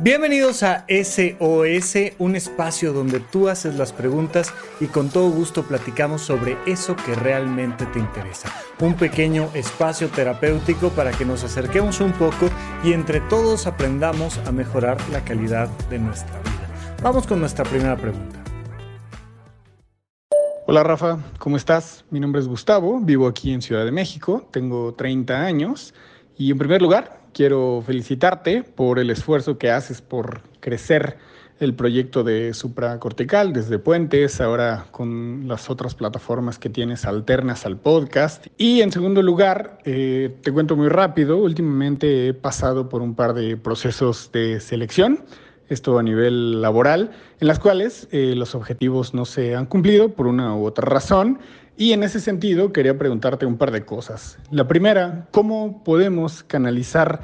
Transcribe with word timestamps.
Bienvenidos 0.00 0.64
a 0.64 0.84
SOS, 0.88 1.94
un 2.18 2.34
espacio 2.34 2.92
donde 2.92 3.20
tú 3.20 3.48
haces 3.48 3.76
las 3.76 3.92
preguntas 3.92 4.52
y 4.80 4.86
con 4.86 5.08
todo 5.08 5.30
gusto 5.30 5.62
platicamos 5.62 6.22
sobre 6.22 6.58
eso 6.66 6.96
que 6.96 7.14
realmente 7.14 7.86
te 7.86 8.00
interesa. 8.00 8.52
Un 8.80 8.94
pequeño 8.94 9.50
espacio 9.54 10.08
terapéutico 10.08 10.88
para 10.90 11.12
que 11.12 11.24
nos 11.24 11.44
acerquemos 11.44 12.00
un 12.00 12.10
poco 12.10 12.50
y 12.82 12.92
entre 12.92 13.20
todos 13.20 13.68
aprendamos 13.68 14.38
a 14.38 14.50
mejorar 14.50 14.98
la 15.12 15.24
calidad 15.24 15.68
de 15.88 16.00
nuestra 16.00 16.40
vida. 16.40 16.96
Vamos 17.00 17.28
con 17.28 17.38
nuestra 17.38 17.64
primera 17.64 17.96
pregunta. 17.96 18.42
Hola 20.66 20.82
Rafa, 20.82 21.18
¿cómo 21.38 21.56
estás? 21.56 22.04
Mi 22.10 22.18
nombre 22.18 22.40
es 22.40 22.48
Gustavo, 22.48 22.98
vivo 22.98 23.28
aquí 23.28 23.52
en 23.52 23.62
Ciudad 23.62 23.84
de 23.84 23.92
México, 23.92 24.48
tengo 24.50 24.92
30 24.94 25.40
años 25.40 25.94
y 26.36 26.50
en 26.50 26.58
primer 26.58 26.82
lugar 26.82 27.23
quiero 27.34 27.82
felicitarte 27.84 28.62
por 28.62 28.98
el 28.98 29.10
esfuerzo 29.10 29.58
que 29.58 29.70
haces 29.70 30.00
por 30.00 30.40
crecer 30.60 31.18
el 31.60 31.74
proyecto 31.74 32.24
de 32.24 32.52
supracortical 32.52 33.52
desde 33.52 33.78
Puentes, 33.78 34.40
ahora 34.40 34.86
con 34.90 35.46
las 35.46 35.70
otras 35.70 35.94
plataformas 35.94 36.58
que 36.58 36.68
tienes 36.68 37.04
alternas 37.04 37.64
al 37.66 37.76
podcast. 37.76 38.46
Y 38.56 38.80
en 38.80 38.90
segundo 38.90 39.22
lugar, 39.22 39.78
eh, 39.84 40.34
te 40.42 40.52
cuento 40.52 40.76
muy 40.76 40.88
rápido, 40.88 41.36
últimamente 41.38 42.28
he 42.28 42.34
pasado 42.34 42.88
por 42.88 43.02
un 43.02 43.14
par 43.14 43.34
de 43.34 43.56
procesos 43.56 44.30
de 44.32 44.60
selección, 44.60 45.24
esto 45.68 45.98
a 45.98 46.02
nivel 46.02 46.60
laboral, 46.60 47.12
en 47.40 47.48
las 47.48 47.58
cuales 47.58 48.08
eh, 48.10 48.34
los 48.36 48.54
objetivos 48.54 49.14
no 49.14 49.24
se 49.24 49.54
han 49.54 49.66
cumplido 49.66 50.10
por 50.10 50.26
una 50.26 50.54
u 50.54 50.66
otra 50.66 50.86
razón 50.88 51.38
y 51.76 51.92
en 51.92 52.02
ese 52.02 52.20
sentido 52.20 52.72
quería 52.72 52.96
preguntarte 52.98 53.46
un 53.46 53.58
par 53.58 53.70
de 53.70 53.84
cosas. 53.84 54.38
La 54.50 54.68
primera, 54.68 55.26
¿cómo 55.30 55.82
podemos 55.84 56.42
canalizar 56.44 57.20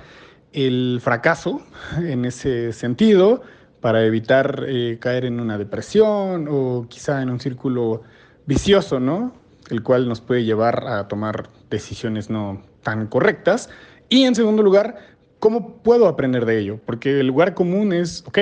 el 0.53 1.01
fracaso 1.03 1.63
en 1.99 2.25
ese 2.25 2.73
sentido 2.73 3.43
para 3.81 4.05
evitar 4.05 4.65
eh, 4.69 4.99
caer 5.01 5.25
en 5.25 5.41
una 5.41 5.57
depresión 5.57 6.49
o 6.51 6.87
quizá 6.89 7.23
en 7.23 7.31
un 7.31 7.41
círculo 7.41 8.03
vicioso, 8.47 9.01
¿no? 9.01 9.33
El 9.71 9.83
cual 9.83 10.09
nos 10.09 10.21
puede 10.21 10.45
llevar 10.45 10.87
a 10.87 11.09
tomar 11.09 11.49
decisiones 11.71 12.29
no 12.31 12.63
tan 12.83 13.07
correctas. 13.07 13.71
Y 14.09 14.25
en 14.25 14.35
segundo 14.35 14.63
lugar, 14.63 14.97
¿cómo 15.39 15.77
puedo 15.83 16.09
aprender 16.09 16.45
de 16.45 16.59
ello? 16.59 16.81
Porque 16.85 17.21
el 17.21 17.29
lugar 17.29 17.55
común 17.55 17.93
es, 17.93 18.25
ok, 18.27 18.39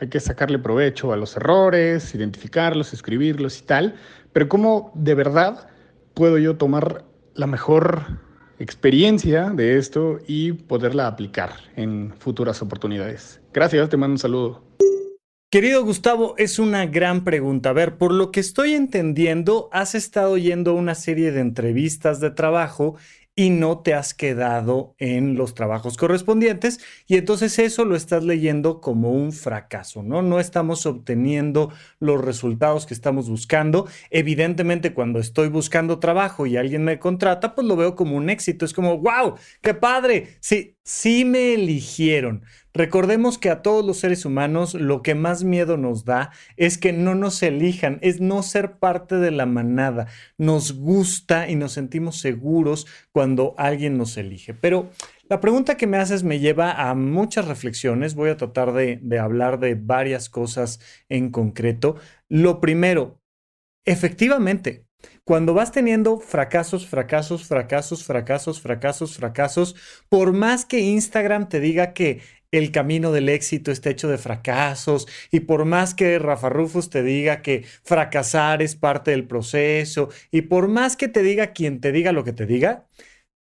hay 0.00 0.08
que 0.08 0.20
sacarle 0.20 0.58
provecho 0.58 1.12
a 1.12 1.16
los 1.16 1.36
errores, 1.36 2.14
identificarlos, 2.14 2.94
escribirlos 2.94 3.58
y 3.58 3.62
tal, 3.62 3.96
pero 4.32 4.48
¿cómo 4.48 4.92
de 4.94 5.14
verdad 5.14 5.68
puedo 6.14 6.38
yo 6.38 6.56
tomar 6.56 7.04
la 7.34 7.46
mejor 7.46 8.20
experiencia 8.58 9.50
de 9.50 9.78
esto 9.78 10.18
y 10.26 10.52
poderla 10.52 11.06
aplicar 11.06 11.50
en 11.76 12.14
futuras 12.18 12.62
oportunidades? 12.62 13.40
Gracias, 13.52 13.88
te 13.88 13.96
mando 13.96 14.14
un 14.14 14.18
saludo. 14.18 14.70
Querido 15.52 15.84
Gustavo, 15.84 16.36
es 16.38 16.60
una 16.60 16.86
gran 16.86 17.24
pregunta. 17.24 17.70
A 17.70 17.72
ver, 17.72 17.98
por 17.98 18.12
lo 18.12 18.30
que 18.30 18.38
estoy 18.38 18.74
entendiendo, 18.74 19.68
has 19.72 19.96
estado 19.96 20.38
yendo 20.38 20.70
a 20.70 20.74
una 20.74 20.94
serie 20.94 21.32
de 21.32 21.40
entrevistas 21.40 22.20
de 22.20 22.30
trabajo 22.30 22.94
y 23.40 23.48
no 23.48 23.78
te 23.78 23.94
has 23.94 24.12
quedado 24.12 24.94
en 24.98 25.34
los 25.34 25.54
trabajos 25.54 25.96
correspondientes 25.96 26.78
y 27.06 27.16
entonces 27.16 27.58
eso 27.58 27.86
lo 27.86 27.96
estás 27.96 28.22
leyendo 28.22 28.82
como 28.82 29.12
un 29.12 29.32
fracaso, 29.32 30.02
¿no? 30.02 30.20
No 30.20 30.40
estamos 30.40 30.84
obteniendo 30.84 31.72
los 32.00 32.22
resultados 32.22 32.84
que 32.84 32.92
estamos 32.92 33.30
buscando. 33.30 33.88
Evidentemente 34.10 34.92
cuando 34.92 35.20
estoy 35.20 35.48
buscando 35.48 36.00
trabajo 36.00 36.44
y 36.44 36.58
alguien 36.58 36.84
me 36.84 36.98
contrata, 36.98 37.54
pues 37.54 37.66
lo 37.66 37.76
veo 37.76 37.96
como 37.96 38.14
un 38.14 38.28
éxito. 38.28 38.66
Es 38.66 38.74
como, 38.74 38.98
wow, 38.98 39.36
qué 39.62 39.72
padre. 39.72 40.36
Sí, 40.40 40.76
sí 40.84 41.24
me 41.24 41.54
eligieron. 41.54 42.44
Recordemos 42.72 43.36
que 43.36 43.50
a 43.50 43.62
todos 43.62 43.84
los 43.84 43.98
seres 43.98 44.24
humanos 44.24 44.74
lo 44.74 45.02
que 45.02 45.16
más 45.16 45.42
miedo 45.42 45.76
nos 45.76 46.04
da 46.04 46.30
es 46.56 46.78
que 46.78 46.92
no 46.92 47.14
nos 47.14 47.42
elijan, 47.42 47.98
es 48.00 48.20
no 48.20 48.42
ser 48.44 48.78
parte 48.78 49.16
de 49.16 49.32
la 49.32 49.46
manada. 49.46 50.06
Nos 50.38 50.74
gusta 50.74 51.48
y 51.48 51.56
nos 51.56 51.72
sentimos 51.72 52.18
seguros 52.18 52.86
cuando 53.10 53.54
alguien 53.58 53.98
nos 53.98 54.16
elige. 54.16 54.54
Pero 54.54 54.90
la 55.30 55.40
pregunta 55.40 55.76
que 55.76 55.86
me 55.86 55.96
haces 55.96 56.24
me 56.24 56.40
lleva 56.40 56.90
a 56.90 56.94
muchas 56.94 57.46
reflexiones. 57.46 58.16
Voy 58.16 58.30
a 58.30 58.36
tratar 58.36 58.72
de, 58.72 59.00
hablar 59.18 59.60
de 59.60 59.76
varias 59.76 60.28
cosas 60.28 60.80
en 61.08 61.30
concreto. 61.30 61.96
Lo 62.28 62.60
primero, 62.60 63.20
efectivamente, 63.84 64.86
cuando 65.30 65.54
vas 65.54 65.70
teniendo 65.70 66.18
fracasos, 66.18 66.88
fracasos, 66.88 67.46
fracasos, 67.46 68.02
fracasos, 68.02 68.60
fracasos, 68.60 69.16
fracasos, 69.16 69.76
por 70.08 70.32
más 70.32 70.64
que 70.64 70.80
Instagram 70.80 71.48
te 71.48 71.60
diga 71.60 71.92
que 71.92 72.20
el 72.50 72.72
camino 72.72 73.12
del 73.12 73.28
éxito 73.28 73.70
está 73.70 73.90
hecho 73.90 74.08
de 74.08 74.18
fracasos 74.18 75.06
y 75.30 75.38
por 75.38 75.66
más 75.66 75.94
que 75.94 76.18
Rafa 76.18 76.48
Rufus 76.48 76.90
te 76.90 77.04
diga 77.04 77.42
que 77.42 77.64
fracasar 77.84 78.60
es 78.60 78.74
parte 78.74 79.12
del 79.12 79.28
proceso 79.28 80.08
y 80.32 80.42
por 80.42 80.66
más 80.66 80.96
que 80.96 81.06
te 81.06 81.22
diga 81.22 81.52
quien 81.52 81.80
te 81.80 81.92
diga 81.92 82.10
lo 82.10 82.24
que 82.24 82.32
te 82.32 82.44
diga, 82.44 82.88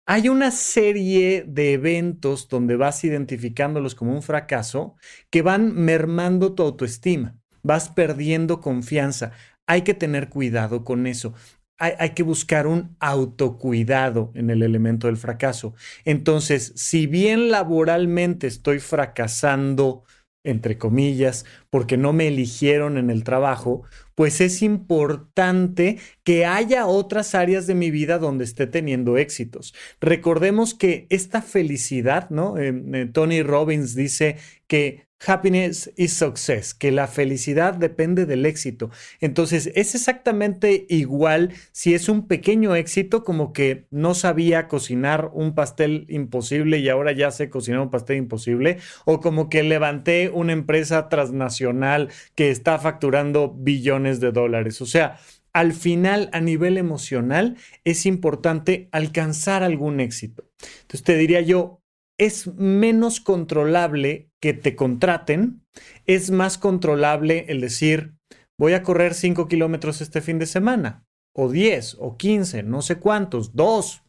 hay 0.05 0.29
una 0.29 0.51
serie 0.51 1.43
de 1.47 1.73
eventos 1.73 2.49
donde 2.49 2.75
vas 2.75 3.03
identificándolos 3.03 3.95
como 3.95 4.13
un 4.13 4.21
fracaso 4.21 4.95
que 5.31 5.41
van 5.41 5.73
mermando 5.73 6.53
tu 6.53 6.61
autoestima, 6.61 7.35
vas 7.63 7.89
perdiendo 7.89 8.61
confianza. 8.61 9.31
Hay 9.65 9.83
que 9.83 9.93
tener 9.93 10.29
cuidado 10.29 10.83
con 10.83 11.05
eso 11.05 11.33
hay, 11.79 12.09
que 12.11 12.23
buscar 12.23 12.67
un 12.67 12.95
autocuidado 12.99 14.31
en 14.35 14.49
el 14.49 14.63
elemento 14.63 15.07
del 15.07 15.17
fracaso. 15.17 15.73
Entonces, 16.03 16.73
si 16.75 17.07
bien 17.07 17.49
laboralmente 17.49 18.47
estoy 18.47 18.79
fracasando, 18.79 20.03
entre 20.43 20.77
comillas, 20.77 21.45
porque 21.69 21.97
no 21.97 22.13
me 22.13 22.27
eligieron 22.27 22.97
en 22.97 23.09
el 23.09 23.23
trabajo, 23.23 23.83
pues 24.15 24.41
es 24.41 24.61
importante 24.61 25.97
que 26.23 26.45
haya 26.45 26.85
otras 26.85 27.35
áreas 27.35 27.67
de 27.67 27.75
mi 27.75 27.91
vida 27.91 28.19
donde 28.19 28.43
esté 28.43 28.67
teniendo 28.67 29.17
éxitos. 29.17 29.73
Recordemos 30.01 30.73
que 30.73 31.07
esta 31.09 31.41
felicidad, 31.41 32.29
¿no? 32.29 32.57
Eh, 32.57 32.73
eh, 32.93 33.09
Tony 33.11 33.41
Robbins 33.41 33.95
dice 33.95 34.37
que 34.67 35.08
Happiness 35.25 35.91
is 35.97 36.13
success, 36.13 36.73
que 36.73 36.91
la 36.91 37.07
felicidad 37.07 37.73
depende 37.73 38.25
del 38.25 38.45
éxito. 38.45 38.89
Entonces, 39.19 39.69
es 39.75 39.93
exactamente 39.93 40.85
igual 40.89 41.53
si 41.71 41.93
es 41.93 42.07
un 42.07 42.27
pequeño 42.27 42.75
éxito 42.75 43.23
como 43.23 43.51
que 43.51 43.85
no 43.91 44.13
sabía 44.13 44.67
cocinar 44.67 45.29
un 45.33 45.55
pastel 45.55 46.05
imposible 46.07 46.77
y 46.77 46.87
ahora 46.87 47.11
ya 47.11 47.31
sé 47.31 47.49
cocinar 47.49 47.81
un 47.81 47.89
pastel 47.89 48.17
imposible, 48.17 48.77
o 49.05 49.19
como 49.19 49.49
que 49.49 49.63
levanté 49.63 50.29
una 50.29 50.53
empresa 50.53 51.09
transnacional 51.09 52.09
que 52.35 52.49
está 52.49 52.79
facturando 52.79 53.53
billones 53.53 54.21
de 54.21 54.31
dólares. 54.31 54.81
O 54.81 54.85
sea, 54.85 55.17
al 55.51 55.73
final, 55.73 56.29
a 56.31 56.39
nivel 56.39 56.77
emocional, 56.77 57.57
es 57.83 58.05
importante 58.05 58.87
alcanzar 58.91 59.63
algún 59.63 59.99
éxito. 59.99 60.45
Entonces, 60.81 61.03
te 61.03 61.17
diría 61.17 61.41
yo, 61.41 61.81
es 62.19 62.53
menos 62.55 63.21
controlable 63.21 64.29
que 64.39 64.53
te 64.53 64.75
contraten, 64.75 65.63
es 66.05 66.29
más 66.29 66.57
controlable 66.59 67.45
el 67.47 67.61
decir, 67.61 68.13
voy 68.59 68.73
a 68.73 68.83
correr 68.83 69.15
5 69.15 69.47
kilómetros 69.47 70.01
este 70.01 70.21
fin 70.21 70.37
de 70.37 70.45
semana, 70.45 71.05
o 71.35 71.49
10, 71.49 71.97
o 71.99 72.17
15, 72.17 72.63
no 72.63 72.81
sé 72.81 72.97
cuántos, 72.97 73.55
dos. 73.55 74.03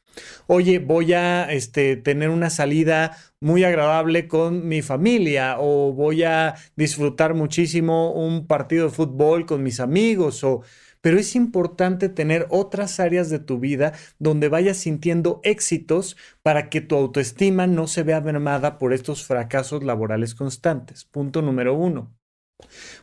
Oye, 0.49 0.81
voy 0.81 1.13
a 1.13 1.53
este, 1.53 1.97
tener 1.97 2.31
una 2.31 2.51
salida 2.51 3.17
muy 3.41 3.63
agradable 3.63 4.27
con 4.27 4.67
mi 4.67 4.83
familia 4.83 5.57
o 5.61 5.93
voy 5.93 6.25
a 6.25 6.57
disfrutar 6.75 7.35
muchísimo 7.35 8.13
un 8.13 8.49
partido 8.49 8.87
de 8.87 8.91
fútbol 8.93 9.47
con 9.47 9.63
mis 9.63 9.79
amigos 9.79 10.43
o 10.43 10.63
pero 11.01 11.19
es 11.19 11.35
importante 11.35 12.09
tener 12.09 12.47
otras 12.51 13.01
áreas 13.01 13.31
de 13.31 13.39
tu 13.39 13.59
vida 13.59 13.93
donde 14.19 14.49
vayas 14.49 14.77
sintiendo 14.79 15.41
éxitos 15.45 16.17
para 16.43 16.69
que 16.69 16.81
tu 16.81 16.97
autoestima 16.97 17.67
no 17.67 17.87
se 17.87 18.03
vea 18.03 18.21
mermada 18.21 18.79
por 18.79 18.93
estos 18.93 19.25
fracasos 19.25 19.83
laborales 19.83 20.35
constantes. 20.35 21.05
Punto 21.05 21.43
número 21.43 21.75
uno. 21.75 22.15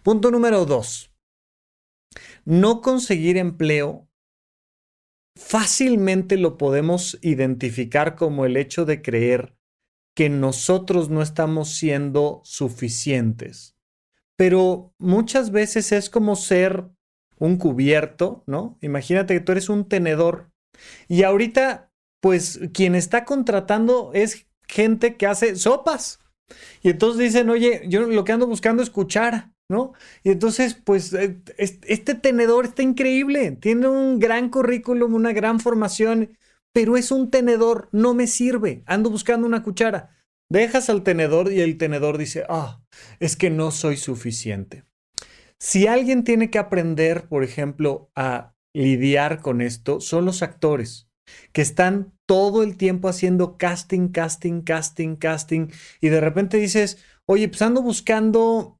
Punto 0.03 0.31
número 0.31 0.65
dos. 0.65 1.11
No 2.45 2.81
conseguir 2.81 3.37
empleo 3.37 4.07
fácilmente 5.35 6.37
lo 6.37 6.57
podemos 6.57 7.17
identificar 7.21 8.15
como 8.15 8.45
el 8.45 8.57
hecho 8.57 8.85
de 8.85 9.01
creer 9.01 9.55
que 10.15 10.29
nosotros 10.29 11.09
no 11.09 11.21
estamos 11.21 11.75
siendo 11.75 12.41
suficientes. 12.43 13.75
Pero 14.35 14.93
muchas 14.97 15.51
veces 15.51 15.91
es 15.91 16.09
como 16.09 16.35
ser 16.35 16.89
un 17.39 17.57
cubierto, 17.57 18.43
¿no? 18.47 18.77
Imagínate 18.81 19.33
que 19.33 19.39
tú 19.39 19.51
eres 19.51 19.69
un 19.69 19.87
tenedor 19.87 20.49
y 21.07 21.23
ahorita, 21.23 21.91
pues 22.21 22.59
quien 22.73 22.95
está 22.95 23.25
contratando 23.25 24.11
es 24.13 24.47
gente 24.67 25.15
que 25.15 25.27
hace 25.27 25.55
sopas. 25.55 26.19
Y 26.81 26.89
entonces 26.89 27.19
dicen, 27.19 27.49
oye, 27.49 27.83
yo 27.87 28.01
lo 28.01 28.23
que 28.23 28.31
ando 28.31 28.47
buscando 28.47 28.81
es 28.81 28.89
cuchara, 28.89 29.53
¿no? 29.69 29.93
Y 30.23 30.31
entonces, 30.31 30.75
pues 30.75 31.13
eh, 31.13 31.41
este 31.57 32.15
tenedor 32.15 32.65
está 32.65 32.83
increíble, 32.83 33.51
tiene 33.51 33.87
un 33.87 34.19
gran 34.19 34.49
currículum, 34.49 35.13
una 35.13 35.33
gran 35.33 35.59
formación, 35.59 36.37
pero 36.73 36.95
es 36.95 37.11
un 37.11 37.29
tenedor, 37.29 37.89
no 37.91 38.13
me 38.13 38.27
sirve, 38.27 38.83
ando 38.85 39.09
buscando 39.09 39.45
una 39.45 39.63
cuchara. 39.63 40.15
Dejas 40.49 40.89
al 40.89 41.03
tenedor 41.03 41.51
y 41.51 41.59
el 41.59 41.77
tenedor 41.77 42.17
dice, 42.17 42.45
ah, 42.47 42.81
es 43.19 43.35
que 43.35 43.49
no 43.49 43.71
soy 43.71 43.97
suficiente. 43.97 44.86
Si 45.59 45.87
alguien 45.87 46.23
tiene 46.23 46.49
que 46.49 46.59
aprender, 46.59 47.27
por 47.27 47.43
ejemplo, 47.43 48.11
a 48.15 48.53
lidiar 48.73 49.41
con 49.41 49.61
esto, 49.61 49.99
son 49.99 50.25
los 50.25 50.43
actores 50.43 51.09
que 51.51 51.61
están 51.61 52.13
todo 52.25 52.63
el 52.63 52.77
tiempo 52.77 53.09
haciendo 53.09 53.57
casting, 53.57 54.09
casting, 54.09 54.61
casting, 54.61 55.15
casting, 55.15 55.67
y 55.99 56.09
de 56.09 56.21
repente 56.21 56.57
dices, 56.57 57.03
oye, 57.25 57.49
pues 57.49 57.61
ando 57.61 57.81
buscando 57.81 58.76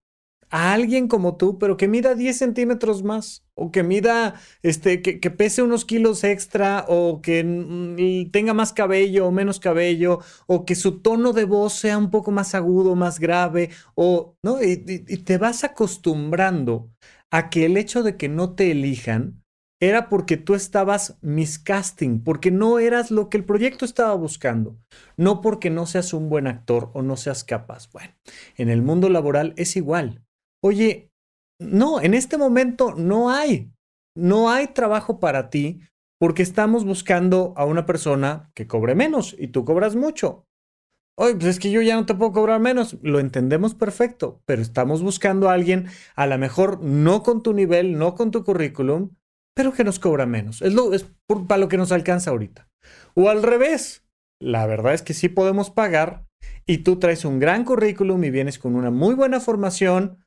a 0.50 0.74
alguien 0.74 1.08
como 1.08 1.38
tú, 1.38 1.58
pero 1.58 1.78
que 1.78 1.88
mida 1.88 2.16
10 2.16 2.38
centímetros 2.38 3.04
más, 3.04 3.46
o 3.56 3.72
que 3.72 3.84
mida, 3.84 4.36
este, 4.62 5.02
que, 5.02 5.20
que 5.20 5.32
pese 5.32 5.62
unos 5.62 5.86
kilos 5.86 6.24
extra, 6.24 6.86
o 6.88 7.22
que 7.22 7.44
mm, 7.44 8.32
tenga 8.32 8.54
más 8.54 8.74
cabello 8.74 9.28
o 9.28 9.32
menos 9.32 9.60
cabello, 9.60 10.20
o 10.46 10.66
que 10.66 10.76
su 10.76 11.02
tono 11.02 11.34
de 11.34 11.46
voz 11.46 11.74
sea 11.74 11.98
un 11.98 12.12
poco 12.12 12.32
más 12.32 12.56
agudo, 12.56 12.96
más 12.96 13.20
grave, 13.20 13.70
o, 13.96 14.36
¿no? 14.44 14.62
y 14.62 14.78
te 14.78 15.38
vas 15.38 15.64
acostumbrando 15.64 16.90
a 17.32 17.50
que 17.50 17.66
el 17.66 17.78
hecho 17.78 18.04
de 18.04 18.18
que 18.18 18.30
no 18.30 18.56
te 18.56 18.72
elijan 18.72 19.44
era 19.80 20.10
porque 20.10 20.38
tú 20.38 20.56
estabas 20.56 21.18
miscasting, 21.22 22.24
porque 22.24 22.52
no 22.52 22.80
eras 22.80 23.12
lo 23.12 23.30
que 23.30 23.38
el 23.38 23.46
proyecto 23.46 23.86
estaba 23.86 24.16
buscando, 24.16 24.78
no 25.18 25.42
porque 25.42 25.70
no 25.70 25.86
seas 25.86 26.14
un 26.14 26.30
buen 26.30 26.48
actor 26.48 26.90
o 26.94 27.04
no 27.04 27.16
seas 27.16 27.44
capaz. 27.44 27.90
Bueno, 27.92 28.14
en 28.56 28.70
el 28.70 28.82
mundo 28.82 29.10
laboral 29.10 29.54
es 29.56 29.76
igual. 29.76 30.24
Oye, 30.68 31.14
no, 31.62 32.02
en 32.02 32.14
este 32.14 32.38
momento 32.38 32.94
no 32.94 33.31
hay, 33.31 33.72
no 34.18 34.50
hay 34.50 34.68
trabajo 34.68 35.18
para 35.22 35.50
ti 35.50 35.80
porque 36.19 36.44
estamos 36.44 36.84
buscando 36.84 37.54
a 37.56 37.64
una 37.64 37.86
persona 37.86 38.52
que 38.54 38.68
cobre 38.68 38.94
menos 38.94 39.34
y 39.40 39.48
tú 39.48 39.64
cobras 39.64 39.96
mucho. 39.96 40.44
Oye, 41.18 41.36
pues 41.36 41.46
es 41.46 41.60
que 41.60 41.72
yo 41.72 41.81
ya 41.81 41.96
no 41.96 42.06
te 42.06 42.16
puedo 42.16 42.34
cobrar 42.34 42.60
menos. 42.60 42.98
Lo 43.02 43.22
entendemos 43.22 43.75
perfecto, 43.75 44.42
pero 44.46 44.62
estamos 44.62 45.02
buscando 45.02 45.50
a 45.50 45.54
alguien, 45.54 45.88
a 46.18 46.28
lo 46.28 46.38
mejor 46.38 46.84
no 46.84 47.24
con 47.24 47.42
tu 47.42 47.54
nivel, 47.54 47.98
no 47.98 48.13
con 48.13 48.31
tu 48.31 48.44
currículum, 48.44 49.12
pero 49.56 49.72
que 49.72 49.86
nos 49.86 50.00
cobra 50.00 50.25
menos. 50.25 50.62
Es, 50.62 50.74
lo, 50.74 50.94
es 50.94 51.08
para 51.48 51.60
lo 51.60 51.70
que 51.70 51.78
nos 51.78 51.94
alcanza 51.94 52.31
ahorita. 52.31 52.68
O 53.16 53.30
al 53.30 53.42
revés, 53.42 54.06
la 54.42 54.68
verdad 54.68 54.94
es 54.94 55.02
que 55.02 55.13
sí 55.13 55.30
podemos 55.30 55.72
pagar 55.72 56.28
y 56.66 56.80
tú 56.80 57.00
traes 57.00 57.24
un 57.24 57.40
gran 57.40 57.63
currículum 57.63 58.22
y 58.25 58.31
vienes 58.31 58.60
con 58.60 58.75
una 58.75 58.92
muy 58.92 59.16
buena 59.16 59.40
formación, 59.40 60.20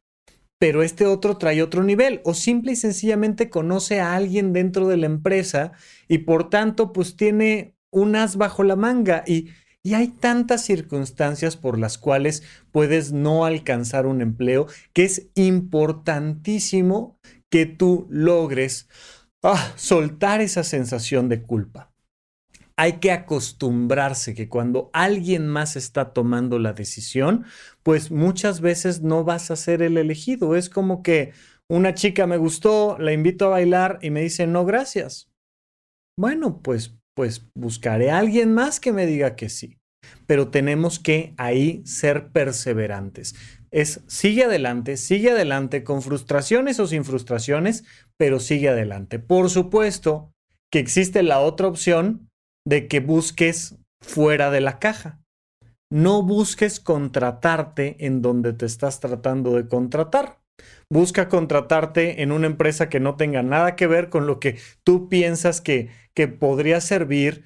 pero 0.61 0.83
este 0.83 1.07
otro 1.07 1.39
trae 1.39 1.63
otro 1.63 1.83
nivel 1.83 2.21
o 2.23 2.35
simple 2.35 2.73
y 2.73 2.77
sencillamente 2.77 3.49
conoce 3.49 3.99
a 3.99 4.15
alguien 4.15 4.53
dentro 4.53 4.89
de 4.89 4.99
la 4.99 5.07
empresa 5.07 5.73
y 6.07 6.19
por 6.19 6.51
tanto 6.51 6.93
pues 6.93 7.17
tiene 7.17 7.75
un 7.91 8.15
as 8.15 8.37
bajo 8.37 8.63
la 8.63 8.77
manga 8.77 9.25
y, 9.27 9.49
y 9.83 9.95
hay 9.95 10.09
tantas 10.09 10.63
circunstancias 10.63 11.57
por 11.57 11.79
las 11.79 11.97
cuales 11.97 12.43
puedes 12.73 13.11
no 13.11 13.47
alcanzar 13.47 14.05
un 14.05 14.21
empleo 14.21 14.67
que 14.93 15.05
es 15.05 15.31
importantísimo 15.35 17.19
que 17.49 17.65
tú 17.65 18.07
logres 18.11 18.87
ah, 19.43 19.73
soltar 19.77 20.43
esa 20.43 20.63
sensación 20.63 21.31
de 21.31 21.43
culpa. 21.43 21.90
Hay 22.81 22.95
que 22.95 23.13
acostumbrarse 23.13 24.35
que 24.35 24.49
cuando 24.49 24.89
alguien 24.95 25.47
más 25.47 25.77
está 25.77 26.15
tomando 26.15 26.59
la 26.59 26.73
decisión, 26.73 27.45
pues 27.83 28.11
muchas 28.11 28.63
veces 28.63 29.03
no 29.03 29.23
vas 29.23 29.51
a 29.51 29.57
ser 29.57 29.83
el 29.83 29.99
elegido. 29.99 30.57
Es 30.57 30.71
como 30.71 31.03
que 31.03 31.35
una 31.69 31.93
chica 31.93 32.27
me 32.27 32.39
gustó, 32.39 32.97
la 32.99 33.13
invito 33.13 33.45
a 33.45 33.51
bailar 33.51 33.99
y 34.01 34.09
me 34.09 34.23
dice 34.23 34.47
no 34.47 34.65
gracias. 34.65 35.31
Bueno, 36.17 36.63
pues 36.63 36.97
pues 37.15 37.51
buscaré 37.55 38.11
a 38.11 38.19
alguien 38.19 38.55
más 38.55 38.81
que 38.81 38.93
me 38.93 39.05
diga 39.05 39.37
que 39.37 39.51
sí. 39.51 39.77
Pero 40.27 40.49
tenemos 40.49 40.99
que 40.99 41.35
ahí 41.37 41.83
ser 41.85 42.33
perseverantes 42.33 43.35
es 43.71 44.03
sigue 44.09 44.45
adelante, 44.45 44.97
sigue 44.97 45.31
adelante 45.31 45.85
con 45.85 46.03
frustraciones 46.03 46.81
o 46.81 46.87
sin 46.87 47.05
frustraciones, 47.05 47.85
pero 48.17 48.41
sigue 48.41 48.69
adelante. 48.69 49.19
Por 49.19 49.51
supuesto 49.51 50.33
que 50.73 50.79
existe 50.79 51.23
la 51.23 51.41
otra 51.41 51.69
opción 51.69 52.30
de 52.67 52.89
que 52.89 53.01
busques 53.01 53.77
fuera 54.01 54.51
de 54.51 54.61
la 54.61 54.79
caja. 54.79 55.21
No 55.93 56.23
busques 56.23 56.79
contratarte 56.79 57.97
en 58.07 58.23
donde 58.23 58.53
te 58.53 58.67
estás 58.67 59.01
tratando 59.01 59.57
de 59.57 59.67
contratar. 59.67 60.41
Busca 60.93 61.29
contratarte 61.29 62.23
en 62.23 62.33
una 62.33 62.47
empresa 62.47 62.89
que 62.89 63.01
no 63.01 63.17
tenga 63.17 63.43
nada 63.43 63.77
que 63.77 63.87
ver 63.87 64.09
con 64.09 64.27
lo 64.27 64.39
que 64.41 64.59
tú 64.85 65.09
piensas 65.09 65.61
que, 65.61 65.91
que 66.15 66.29
podría 66.29 66.81
servir. 66.81 67.45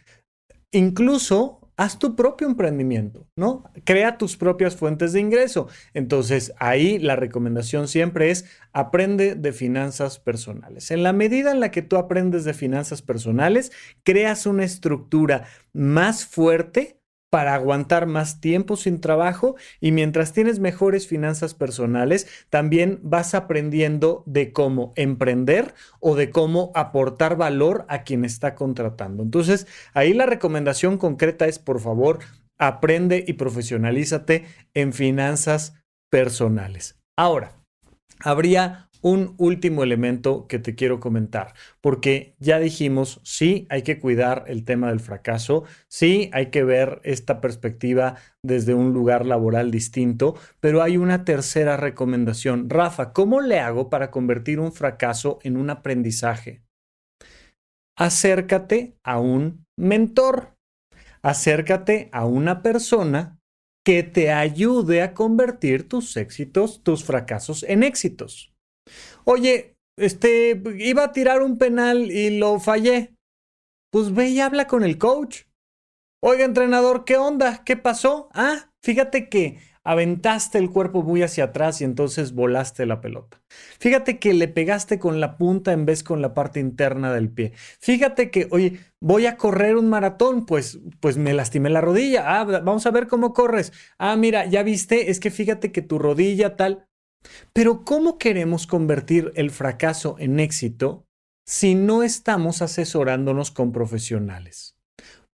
Incluso 0.73 1.64
haz 1.77 1.99
tu 1.99 2.15
propio 2.15 2.47
emprendimiento, 2.47 3.27
¿no? 3.37 3.65
Crea 3.85 4.19
tus 4.19 4.37
propias 4.37 4.77
fuentes 4.77 5.13
de 5.13 5.21
ingreso. 5.21 5.69
Entonces, 5.93 6.53
ahí 6.59 6.99
la 6.99 7.17
recomendación 7.17 7.89
siempre 7.89 8.31
es 8.31 8.45
aprende 8.73 9.35
de 9.35 9.53
finanzas 9.53 10.19
personales. 10.19 10.91
En 10.91 11.03
la 11.03 11.13
medida 11.13 11.51
en 11.51 11.61
la 11.61 11.71
que 11.71 11.83
tú 11.83 11.97
aprendes 11.97 12.45
de 12.45 12.55
finanzas 12.55 13.03
personales, 13.03 13.73
creas 14.03 14.47
una 14.47 14.65
estructura 14.65 15.45
más 15.73 16.25
fuerte 16.27 17.01
para 17.35 17.57
aguantar 17.57 18.07
más 18.07 18.41
tiempo 18.41 18.77
sin 18.77 19.01
trabajo 19.01 19.57
y 19.81 19.91
mientras 19.91 20.33
tienes 20.33 20.61
mejores 20.61 21.09
finanzas 21.09 21.53
personales, 21.53 22.29
también 22.49 23.01
vas 23.03 23.35
aprendiendo 23.35 24.23
de 24.25 24.53
cómo 24.53 24.93
emprender 24.95 25.75
o 25.99 26.15
de 26.15 26.31
cómo 26.31 26.71
aportar 26.77 27.37
valor 27.37 27.87
a 27.89 28.05
quien 28.05 28.25
está 28.25 28.55
contratando. 28.55 29.25
Entonces, 29.25 29.67
ahí 29.95 30.15
la 30.15 30.27
recomendación 30.27 30.97
concreta 30.97 31.47
es, 31.47 31.59
por 31.59 31.81
favor, 31.81 32.21
aprende 32.57 33.25
y 33.27 33.33
profesionalízate 33.33 34.45
en 34.73 34.93
finanzas 34.93 35.75
personales. 36.13 37.01
Ahora, 37.17 37.51
habría 38.21 38.91
un 39.05 39.35
último 39.37 39.83
elemento 39.83 40.47
que 40.49 40.59
te 40.59 40.75
quiero 40.75 40.99
comentar, 40.99 41.53
porque 41.83 42.37
ya 42.39 42.59
dijimos, 42.59 43.21
sí, 43.23 43.67
hay 43.69 43.83
que 43.83 44.01
cuidar 44.01 44.45
el 44.47 44.65
tema 44.65 44.89
del 44.89 44.99
fracaso, 44.99 45.65
sí, 45.89 46.31
hay 46.33 46.47
que 46.47 46.65
ver 46.65 47.03
esta 47.05 47.43
perspectiva 47.43 48.17
desde 48.43 48.73
un 48.73 48.95
lugar 48.95 49.27
laboral 49.27 49.71
distinto, 49.71 50.37
pero 50.59 50.83
hay 50.83 50.97
una 50.97 51.27
tercera 51.27 51.77
recomendación. 51.77 52.71
Rafa, 52.71 53.13
¿cómo 53.13 53.43
le 53.43 53.61
hago 53.61 53.91
para 53.91 54.11
convertir 54.11 54.59
un 54.59 54.73
fracaso 54.73 55.39
en 55.43 55.59
un 55.59 55.69
aprendizaje? 55.69 56.63
Acércate 57.99 58.97
a 59.03 59.21
un 59.21 59.67
mentor, 59.77 60.57
acércate 61.21 62.09
a 62.11 62.25
una 62.25 62.63
persona 62.63 63.39
que 63.85 64.03
te 64.03 64.33
ayude 64.33 65.03
a 65.03 65.13
convertir 65.13 65.91
tus 65.91 66.17
éxitos, 66.17 66.83
tus 66.83 67.05
fracasos 67.05 67.65
en 67.65 67.83
éxitos. 67.83 68.54
Oye, 69.25 69.77
este, 69.97 70.61
iba 70.79 71.05
a 71.05 71.13
tirar 71.13 71.43
un 71.43 71.59
penal 71.59 72.11
y 72.11 72.39
lo 72.39 72.61
fallé. 72.61 73.15
Pues 73.91 74.13
ve 74.13 74.29
y 74.29 74.41
habla 74.41 74.67
con 74.67 74.83
el 74.83 74.99
coach. 74.99 75.43
Oiga, 76.23 76.45
entrenador, 76.45 77.05
¿qué 77.05 77.17
onda? 77.17 77.63
¿Qué 77.65 77.77
pasó? 77.77 78.29
Ah, 78.33 78.71
fíjate 78.83 79.29
que 79.29 79.59
aventaste 79.85 80.59
el 80.59 80.71
cuerpo 80.71 81.03
muy 81.03 81.23
hacia 81.23 81.45
atrás 81.45 81.81
y 81.81 81.85
entonces 81.85 82.33
volaste 82.33 82.87
la 82.87 83.03
pelota. 83.03 83.43
Fíjate 83.79 84.19
que 84.19 84.33
le 84.33 84.49
pegaste 84.49 84.99
con 84.99 85.21
la 85.21 85.37
punta 85.37 85.73
en 85.73 85.85
vez 85.85 86.03
con 86.03 86.23
la 86.23 86.33
parte 86.33 86.59
interna 86.61 87.13
del 87.13 87.31
pie. 87.31 87.53
Fíjate 87.81 88.31
que, 88.31 88.49
oye, 88.51 88.81
voy 89.01 89.27
a 89.27 89.37
correr 89.37 89.77
un 89.77 89.91
maratón, 89.91 90.47
pues, 90.47 90.81
pues 91.01 91.19
me 91.19 91.35
lastimé 91.35 91.69
la 91.69 91.83
rodilla. 91.83 92.41
Ah, 92.41 92.45
vamos 92.45 92.87
a 92.87 92.91
ver 92.91 93.07
cómo 93.07 93.35
corres. 93.35 93.73
Ah, 93.99 94.17
mira, 94.17 94.47
ya 94.47 94.63
viste, 94.63 95.11
es 95.11 95.21
que 95.21 95.31
fíjate 95.31 95.71
que 95.73 95.83
tu 95.83 95.99
rodilla 95.99 96.57
tal. 96.57 96.87
Pero 97.53 97.85
¿cómo 97.85 98.19
queremos 98.19 98.67
convertir 98.67 99.33
el 99.35 99.51
fracaso 99.51 100.17
en 100.19 100.41
éxito 100.41 101.07
si 101.47 101.75
no 101.75 102.03
estamos 102.03 102.63
asesorándonos 102.63 103.51
con 103.51 103.73
profesionales? 103.73 104.77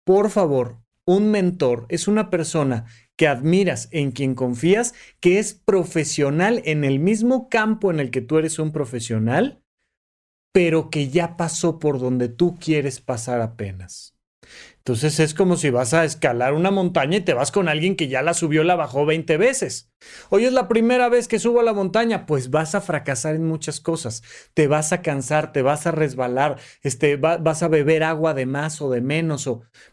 Por 0.05 0.29
favor, 0.29 0.79
un 1.05 1.31
mentor 1.31 1.85
es 1.89 2.07
una 2.07 2.29
persona 2.29 2.85
que 3.17 3.27
admiras, 3.27 3.89
en 3.91 4.11
quien 4.11 4.35
confías, 4.35 4.93
que 5.19 5.39
es 5.39 5.53
profesional 5.53 6.61
en 6.65 6.83
el 6.83 6.99
mismo 6.99 7.49
campo 7.49 7.91
en 7.91 7.99
el 7.99 8.11
que 8.11 8.21
tú 8.21 8.37
eres 8.37 8.59
un 8.59 8.71
profesional, 8.71 9.61
pero 10.53 10.89
que 10.89 11.09
ya 11.09 11.35
pasó 11.35 11.79
por 11.79 11.99
donde 11.99 12.29
tú 12.29 12.57
quieres 12.59 13.01
pasar 13.01 13.41
apenas. 13.41 14.18
Entonces 14.89 15.19
es 15.19 15.33
como 15.33 15.55
si 15.55 15.69
vas 15.69 15.93
a 15.93 16.03
escalar 16.03 16.53
una 16.53 16.71
montaña 16.71 17.17
y 17.17 17.21
te 17.21 17.33
vas 17.33 17.51
con 17.51 17.69
alguien 17.69 17.95
que 17.95 18.07
ya 18.07 18.21
la 18.21 18.33
subió, 18.33 18.63
la 18.63 18.75
bajó 18.75 19.05
20 19.05 19.37
veces. 19.37 19.91
Hoy 20.29 20.45
es 20.45 20.53
la 20.53 20.67
primera 20.67 21.09
vez 21.09 21.27
que 21.27 21.37
subo 21.37 21.59
a 21.59 21.63
la 21.63 21.73
montaña, 21.73 22.25
pues 22.25 22.49
vas 22.49 22.73
a 22.73 22.81
fracasar 22.81 23.35
en 23.35 23.45
muchas 23.45 23.79
cosas. 23.79 24.23
Te 24.53 24.67
vas 24.67 24.91
a 24.91 25.01
cansar, 25.01 25.51
te 25.51 25.61
vas 25.61 25.85
a 25.85 25.91
resbalar, 25.91 26.57
este, 26.81 27.17
vas 27.17 27.61
a 27.61 27.67
beber 27.67 28.03
agua 28.03 28.33
de 28.33 28.45
más 28.45 28.81
o 28.81 28.89
de 28.89 29.01
menos. 29.01 29.47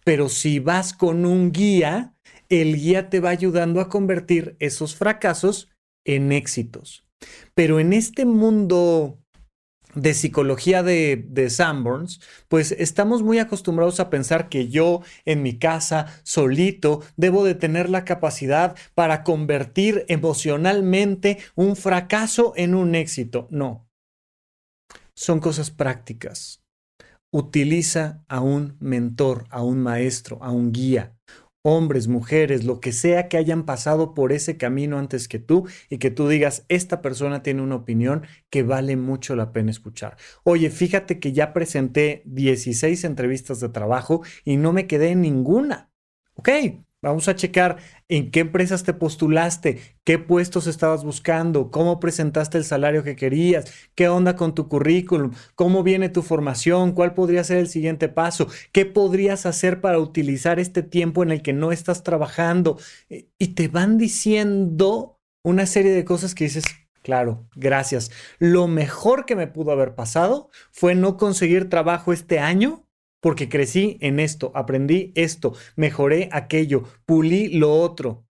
Pero 0.04 0.28
si 0.28 0.60
vas 0.60 0.94
con 0.94 1.26
un 1.26 1.52
guía, 1.52 2.14
el 2.48 2.76
guía 2.76 3.10
te 3.10 3.20
va 3.20 3.30
ayudando 3.30 3.80
a 3.80 3.88
convertir 3.88 4.56
esos 4.60 4.96
fracasos 4.96 5.68
en 6.04 6.32
éxitos. 6.32 7.04
Pero 7.54 7.80
en 7.80 7.92
este 7.92 8.24
mundo 8.24 9.18
de 9.96 10.14
psicología 10.14 10.84
de, 10.84 11.24
de, 11.28 11.50
Sanborns, 11.50 12.20
pues 12.48 12.72
estamos 12.72 13.22
muy 13.22 13.38
acostumbrados 13.40 13.98
a 13.98 14.10
pensar 14.10 14.48
que 14.48 14.68
yo 14.68 15.00
en 15.24 15.42
mi 15.42 15.58
casa, 15.58 16.06
solito, 16.22 17.02
debo 17.16 17.44
de 17.44 17.54
tener 17.54 17.90
la 17.90 18.04
capacidad 18.04 18.76
para 18.94 19.24
convertir 19.24 20.04
emocionalmente 20.08 21.38
un 21.56 21.74
fracaso 21.74 22.52
en 22.56 22.74
un 22.74 22.94
éxito. 22.94 23.48
No. 23.50 23.88
Son 25.14 25.40
cosas 25.40 25.70
prácticas. 25.70 26.62
Utiliza 27.32 28.22
a 28.28 28.40
un 28.40 28.76
mentor, 28.78 29.46
a 29.50 29.62
un 29.62 29.82
maestro, 29.82 30.38
a 30.42 30.50
un 30.50 30.72
guía, 30.72 31.16
hombres, 31.68 32.06
mujeres, 32.06 32.64
lo 32.64 32.78
que 32.78 32.92
sea 32.92 33.26
que 33.26 33.36
hayan 33.36 33.64
pasado 33.64 34.14
por 34.14 34.32
ese 34.32 34.56
camino 34.56 35.00
antes 35.00 35.26
que 35.26 35.40
tú 35.40 35.66
y 35.90 35.98
que 35.98 36.12
tú 36.12 36.28
digas, 36.28 36.64
esta 36.68 37.02
persona 37.02 37.42
tiene 37.42 37.60
una 37.60 37.74
opinión 37.74 38.22
que 38.50 38.62
vale 38.62 38.96
mucho 38.96 39.34
la 39.34 39.52
pena 39.52 39.72
escuchar. 39.72 40.16
Oye, 40.44 40.70
fíjate 40.70 41.18
que 41.18 41.32
ya 41.32 41.52
presenté 41.52 42.22
16 42.26 43.02
entrevistas 43.02 43.58
de 43.58 43.68
trabajo 43.68 44.22
y 44.44 44.58
no 44.58 44.72
me 44.72 44.86
quedé 44.86 45.08
en 45.10 45.22
ninguna. 45.22 45.90
Ok, 46.34 46.50
Vamos 47.02 47.28
a 47.28 47.36
checar 47.36 47.76
en 48.08 48.30
qué 48.30 48.40
empresas 48.40 48.82
te 48.82 48.94
postulaste, 48.94 49.80
qué 50.02 50.18
puestos 50.18 50.66
estabas 50.66 51.04
buscando, 51.04 51.70
cómo 51.70 52.00
presentaste 52.00 52.56
el 52.56 52.64
salario 52.64 53.04
que 53.04 53.16
querías, 53.16 53.70
qué 53.94 54.08
onda 54.08 54.34
con 54.34 54.54
tu 54.54 54.68
currículum, 54.68 55.32
cómo 55.54 55.82
viene 55.82 56.08
tu 56.08 56.22
formación, 56.22 56.92
cuál 56.92 57.12
podría 57.12 57.44
ser 57.44 57.58
el 57.58 57.68
siguiente 57.68 58.08
paso, 58.08 58.48
qué 58.72 58.86
podrías 58.86 59.44
hacer 59.44 59.80
para 59.82 59.98
utilizar 59.98 60.58
este 60.58 60.82
tiempo 60.82 61.22
en 61.22 61.32
el 61.32 61.42
que 61.42 61.52
no 61.52 61.70
estás 61.70 62.02
trabajando. 62.02 62.78
Eh, 63.10 63.28
y 63.38 63.48
te 63.48 63.68
van 63.68 63.98
diciendo 63.98 65.20
una 65.44 65.66
serie 65.66 65.92
de 65.92 66.04
cosas 66.04 66.34
que 66.34 66.44
dices, 66.44 66.64
Claro, 67.02 67.46
gracias. 67.54 68.10
Lo 68.40 68.66
mejor 68.66 69.26
que 69.26 69.36
me 69.36 69.46
pudo 69.46 69.70
haber 69.70 69.94
pasado 69.94 70.50
fue 70.72 70.96
no 70.96 71.16
conseguir 71.16 71.70
trabajo 71.70 72.12
este 72.12 72.40
año 72.40 72.85
porque 73.26 73.48
crecí 73.48 73.98
en 74.02 74.20
esto, 74.20 74.52
aprendí 74.54 75.10
esto, 75.16 75.52
mejoré 75.74 76.28
aquello, 76.30 76.84
pulí 77.06 77.48
lo 77.48 77.74
otro 77.74 78.25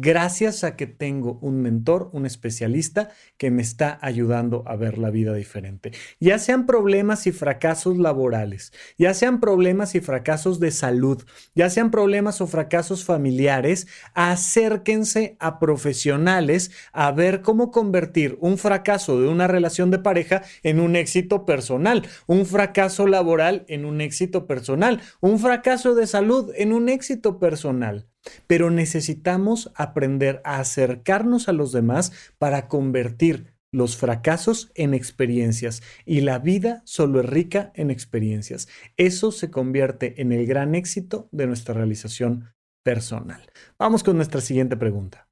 gracias 0.00 0.64
a 0.64 0.74
que 0.74 0.88
tengo 0.88 1.38
un 1.40 1.62
mentor, 1.62 2.10
un 2.12 2.26
especialista 2.26 3.10
que 3.36 3.52
me 3.52 3.62
está 3.62 3.98
ayudando 4.02 4.64
a 4.66 4.74
ver 4.74 4.98
la 4.98 5.10
vida 5.10 5.34
diferente. 5.34 5.92
Ya 6.18 6.38
sean 6.38 6.66
problemas 6.66 7.28
y 7.28 7.32
fracasos 7.32 7.96
laborales, 7.98 8.72
ya 8.98 9.14
sean 9.14 9.38
problemas 9.38 9.94
y 9.94 10.00
fracasos 10.00 10.58
de 10.58 10.72
salud, 10.72 11.22
ya 11.54 11.70
sean 11.70 11.92
problemas 11.92 12.40
o 12.40 12.48
fracasos 12.48 13.04
familiares, 13.04 13.86
acérquense 14.14 15.36
a 15.38 15.60
profesionales 15.60 16.72
a 16.92 17.12
ver 17.12 17.42
cómo 17.42 17.70
convertir 17.70 18.36
un 18.40 18.58
fracaso 18.58 19.20
de 19.20 19.28
una 19.28 19.46
relación 19.46 19.92
de 19.92 20.00
pareja 20.00 20.42
en 20.64 20.80
un 20.80 20.96
éxito 20.96 21.46
personal, 21.46 22.06
un 22.26 22.46
fracaso 22.46 23.06
laboral 23.06 23.64
en 23.68 23.84
un 23.84 24.00
éxito 24.00 24.46
personal, 24.46 25.00
un 25.20 25.38
fracaso 25.38 25.94
de 25.94 26.08
salud 26.08 26.50
en 26.56 26.72
un 26.72 26.88
éxito 26.88 27.38
personal. 27.38 28.08
Pero 28.46 28.70
necesitamos 28.70 29.72
aprender 29.74 30.40
a 30.44 30.58
acercarnos 30.60 31.48
a 31.48 31.52
los 31.52 31.72
demás 31.72 32.12
para 32.38 32.68
convertir 32.68 33.54
los 33.74 33.96
fracasos 33.96 34.70
en 34.76 34.94
experiencias 34.94 35.82
y 36.06 36.20
la 36.20 36.38
vida 36.38 36.82
solo 36.84 37.20
es 37.20 37.26
rica 37.26 37.72
en 37.74 37.90
experiencias. 37.90 38.68
Eso 38.96 39.32
se 39.32 39.50
convierte 39.50 40.20
en 40.22 40.30
el 40.30 40.46
gran 40.46 40.74
éxito 40.76 41.28
de 41.32 41.48
nuestra 41.48 41.74
realización 41.74 42.54
personal. 42.84 43.42
Vamos 43.78 44.04
con 44.04 44.16
nuestra 44.16 44.40
siguiente 44.40 44.76
pregunta. 44.76 45.28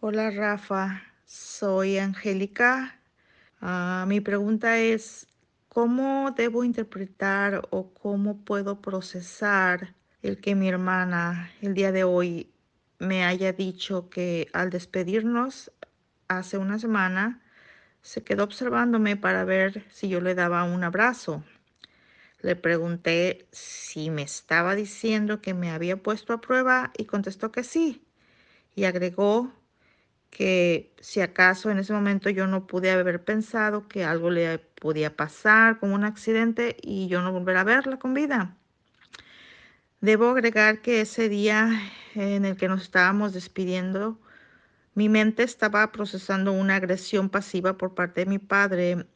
Hola 0.00 0.30
Rafa, 0.30 1.02
soy 1.24 1.98
Angélica. 1.98 3.00
Ah, 3.60 4.04
mi 4.06 4.20
pregunta 4.20 4.78
es, 4.78 5.26
¿cómo 5.68 6.32
debo 6.36 6.64
interpretar 6.64 7.66
o 7.70 7.94
cómo 7.94 8.44
puedo 8.44 8.82
procesar 8.82 9.94
el 10.22 10.40
que 10.40 10.54
mi 10.54 10.68
hermana 10.68 11.50
el 11.62 11.74
día 11.74 11.92
de 11.92 12.04
hoy 12.04 12.50
me 12.98 13.24
haya 13.24 13.52
dicho 13.52 14.10
que 14.10 14.48
al 14.52 14.70
despedirnos 14.70 15.70
hace 16.26 16.58
una 16.58 16.78
semana 16.78 17.42
se 18.02 18.24
quedó 18.24 18.44
observándome 18.44 19.16
para 19.16 19.44
ver 19.44 19.84
si 19.90 20.08
yo 20.08 20.20
le 20.20 20.34
daba 20.34 20.64
un 20.64 20.82
abrazo. 20.82 21.44
Le 22.40 22.56
pregunté 22.56 23.48
si 23.52 24.10
me 24.10 24.22
estaba 24.22 24.74
diciendo 24.74 25.40
que 25.40 25.54
me 25.54 25.70
había 25.70 25.96
puesto 26.02 26.32
a 26.32 26.40
prueba 26.40 26.92
y 26.96 27.04
contestó 27.04 27.50
que 27.52 27.64
sí. 27.64 28.04
Y 28.74 28.84
agregó 28.84 29.52
que 30.30 30.94
si 31.00 31.20
acaso 31.20 31.70
en 31.70 31.78
ese 31.78 31.92
momento 31.92 32.30
yo 32.30 32.46
no 32.46 32.66
pude 32.66 32.90
haber 32.90 33.24
pensado 33.24 33.88
que 33.88 34.04
algo 34.04 34.30
le 34.30 34.58
podía 34.58 35.16
pasar 35.16 35.78
como 35.78 35.94
un 35.94 36.04
accidente 36.04 36.76
y 36.82 37.08
yo 37.08 37.22
no 37.22 37.32
volver 37.32 37.56
a 37.56 37.64
verla 37.64 37.98
con 37.98 38.14
vida. 38.14 38.56
Debo 40.00 40.30
agregar 40.30 40.80
que 40.80 41.00
ese 41.00 41.28
día 41.28 41.70
en 42.14 42.44
el 42.44 42.56
que 42.56 42.68
nos 42.68 42.82
estábamos 42.82 43.32
despidiendo, 43.32 44.20
mi 44.94 45.08
mente 45.08 45.42
estaba 45.42 45.90
procesando 45.90 46.52
una 46.52 46.76
agresión 46.76 47.28
pasiva 47.30 47.76
por 47.76 47.94
parte 47.96 48.20
de 48.20 48.26
mi 48.26 48.38
padre 48.38 49.06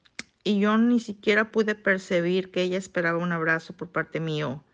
y 0.43 0.59
yo 0.59 0.77
ni 0.79 0.99
siquiera 0.99 1.53
pude 1.53 1.77
percibir 1.77 2.51
que 2.51 2.63
ella 2.63 2.79
esperaba 2.79 3.19
un 3.19 3.31
abrazo 3.31 3.77
por 3.77 3.91
parte 3.93 4.19
mío. 4.19 4.65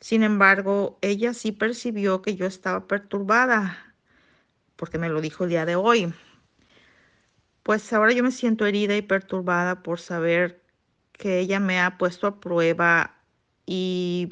Sin 0.00 0.22
embargo, 0.22 0.98
ella 1.02 1.34
sí 1.34 1.52
percibió 1.52 2.22
que 2.22 2.36
yo 2.36 2.46
estaba 2.46 2.86
perturbada, 2.86 3.96
porque 4.76 4.98
me 4.98 5.08
lo 5.08 5.20
dijo 5.20 5.44
el 5.44 5.50
día 5.50 5.66
de 5.66 5.76
hoy. 5.76 6.14
Pues 7.64 7.92
ahora 7.92 8.12
yo 8.12 8.22
me 8.22 8.30
siento 8.30 8.64
herida 8.66 8.96
y 8.96 9.02
perturbada 9.02 9.82
por 9.82 9.98
saber 10.00 10.62
que 11.12 11.40
ella 11.40 11.60
me 11.60 11.80
ha 11.80 11.98
puesto 11.98 12.26
a 12.28 12.40
prueba 12.40 13.16
y 13.66 14.30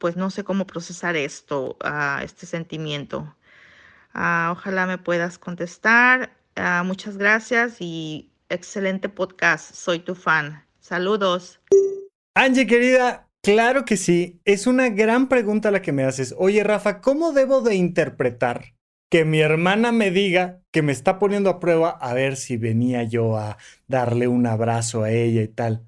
pues 0.00 0.16
no 0.16 0.30
sé 0.30 0.42
cómo 0.42 0.66
procesar 0.66 1.14
esto, 1.14 1.76
uh, 1.84 2.24
este 2.24 2.46
sentimiento. 2.46 3.36
Uh, 4.14 4.50
ojalá 4.52 4.86
me 4.86 4.96
puedas 4.96 5.38
contestar. 5.38 6.32
Uh, 6.56 6.82
muchas 6.84 7.18
gracias 7.18 7.76
y 7.80 8.30
excelente 8.48 9.10
podcast. 9.10 9.74
Soy 9.74 10.00
tu 10.00 10.14
fan. 10.14 10.64
Saludos. 10.80 11.60
Angie, 12.34 12.66
querida, 12.66 13.28
claro 13.42 13.84
que 13.84 13.98
sí. 13.98 14.40
Es 14.46 14.66
una 14.66 14.88
gran 14.88 15.28
pregunta 15.28 15.70
la 15.70 15.82
que 15.82 15.92
me 15.92 16.04
haces. 16.04 16.34
Oye, 16.38 16.64
Rafa, 16.64 17.02
¿cómo 17.02 17.32
debo 17.32 17.60
de 17.60 17.74
interpretar 17.74 18.74
que 19.10 19.26
mi 19.26 19.40
hermana 19.40 19.92
me 19.92 20.10
diga 20.10 20.62
que 20.72 20.80
me 20.80 20.92
está 20.92 21.18
poniendo 21.18 21.50
a 21.50 21.60
prueba 21.60 21.90
a 21.90 22.14
ver 22.14 22.36
si 22.36 22.56
venía 22.56 23.02
yo 23.02 23.36
a 23.36 23.58
darle 23.86 24.28
un 24.28 24.46
abrazo 24.46 25.02
a 25.02 25.10
ella 25.10 25.42
y 25.42 25.48
tal? 25.48 25.86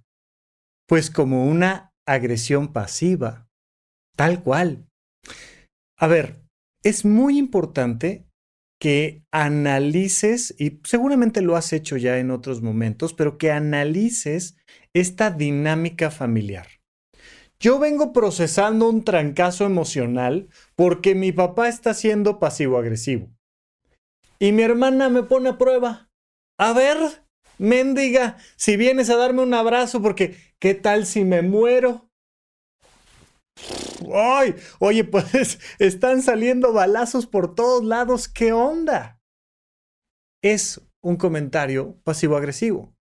Pues 0.86 1.10
como 1.10 1.46
una 1.46 1.94
agresión 2.04 2.74
pasiva. 2.74 3.48
Tal 4.16 4.42
cual. 4.42 4.86
A 5.98 6.06
ver, 6.06 6.42
es 6.82 7.04
muy 7.04 7.38
importante 7.38 8.26
que 8.80 9.22
analices, 9.30 10.54
y 10.58 10.80
seguramente 10.82 11.40
lo 11.40 11.54
has 11.54 11.72
hecho 11.72 11.96
ya 11.96 12.18
en 12.18 12.32
otros 12.32 12.62
momentos, 12.62 13.14
pero 13.14 13.38
que 13.38 13.52
analices 13.52 14.56
esta 14.92 15.30
dinámica 15.30 16.10
familiar. 16.10 16.66
Yo 17.60 17.78
vengo 17.78 18.12
procesando 18.12 18.88
un 18.88 19.04
trancazo 19.04 19.64
emocional 19.64 20.48
porque 20.74 21.14
mi 21.14 21.30
papá 21.30 21.68
está 21.68 21.94
siendo 21.94 22.40
pasivo-agresivo. 22.40 23.30
Y 24.40 24.50
mi 24.50 24.62
hermana 24.62 25.08
me 25.08 25.22
pone 25.22 25.50
a 25.50 25.58
prueba. 25.58 26.10
A 26.58 26.72
ver, 26.72 26.96
mendiga, 27.58 28.36
si 28.56 28.76
vienes 28.76 29.10
a 29.10 29.16
darme 29.16 29.42
un 29.42 29.54
abrazo 29.54 30.02
porque 30.02 30.36
¿qué 30.58 30.74
tal 30.74 31.06
si 31.06 31.24
me 31.24 31.42
muero? 31.42 32.10
¡Ay! 34.14 34.54
Oye, 34.78 35.04
pues 35.04 35.58
están 35.78 36.22
saliendo 36.22 36.72
balazos 36.72 37.26
por 37.26 37.54
todos 37.54 37.84
lados. 37.84 38.28
¿Qué 38.28 38.52
onda? 38.52 39.20
Es 40.42 40.80
un 41.02 41.16
comentario 41.16 41.98
pasivo-agresivo. 42.04 42.94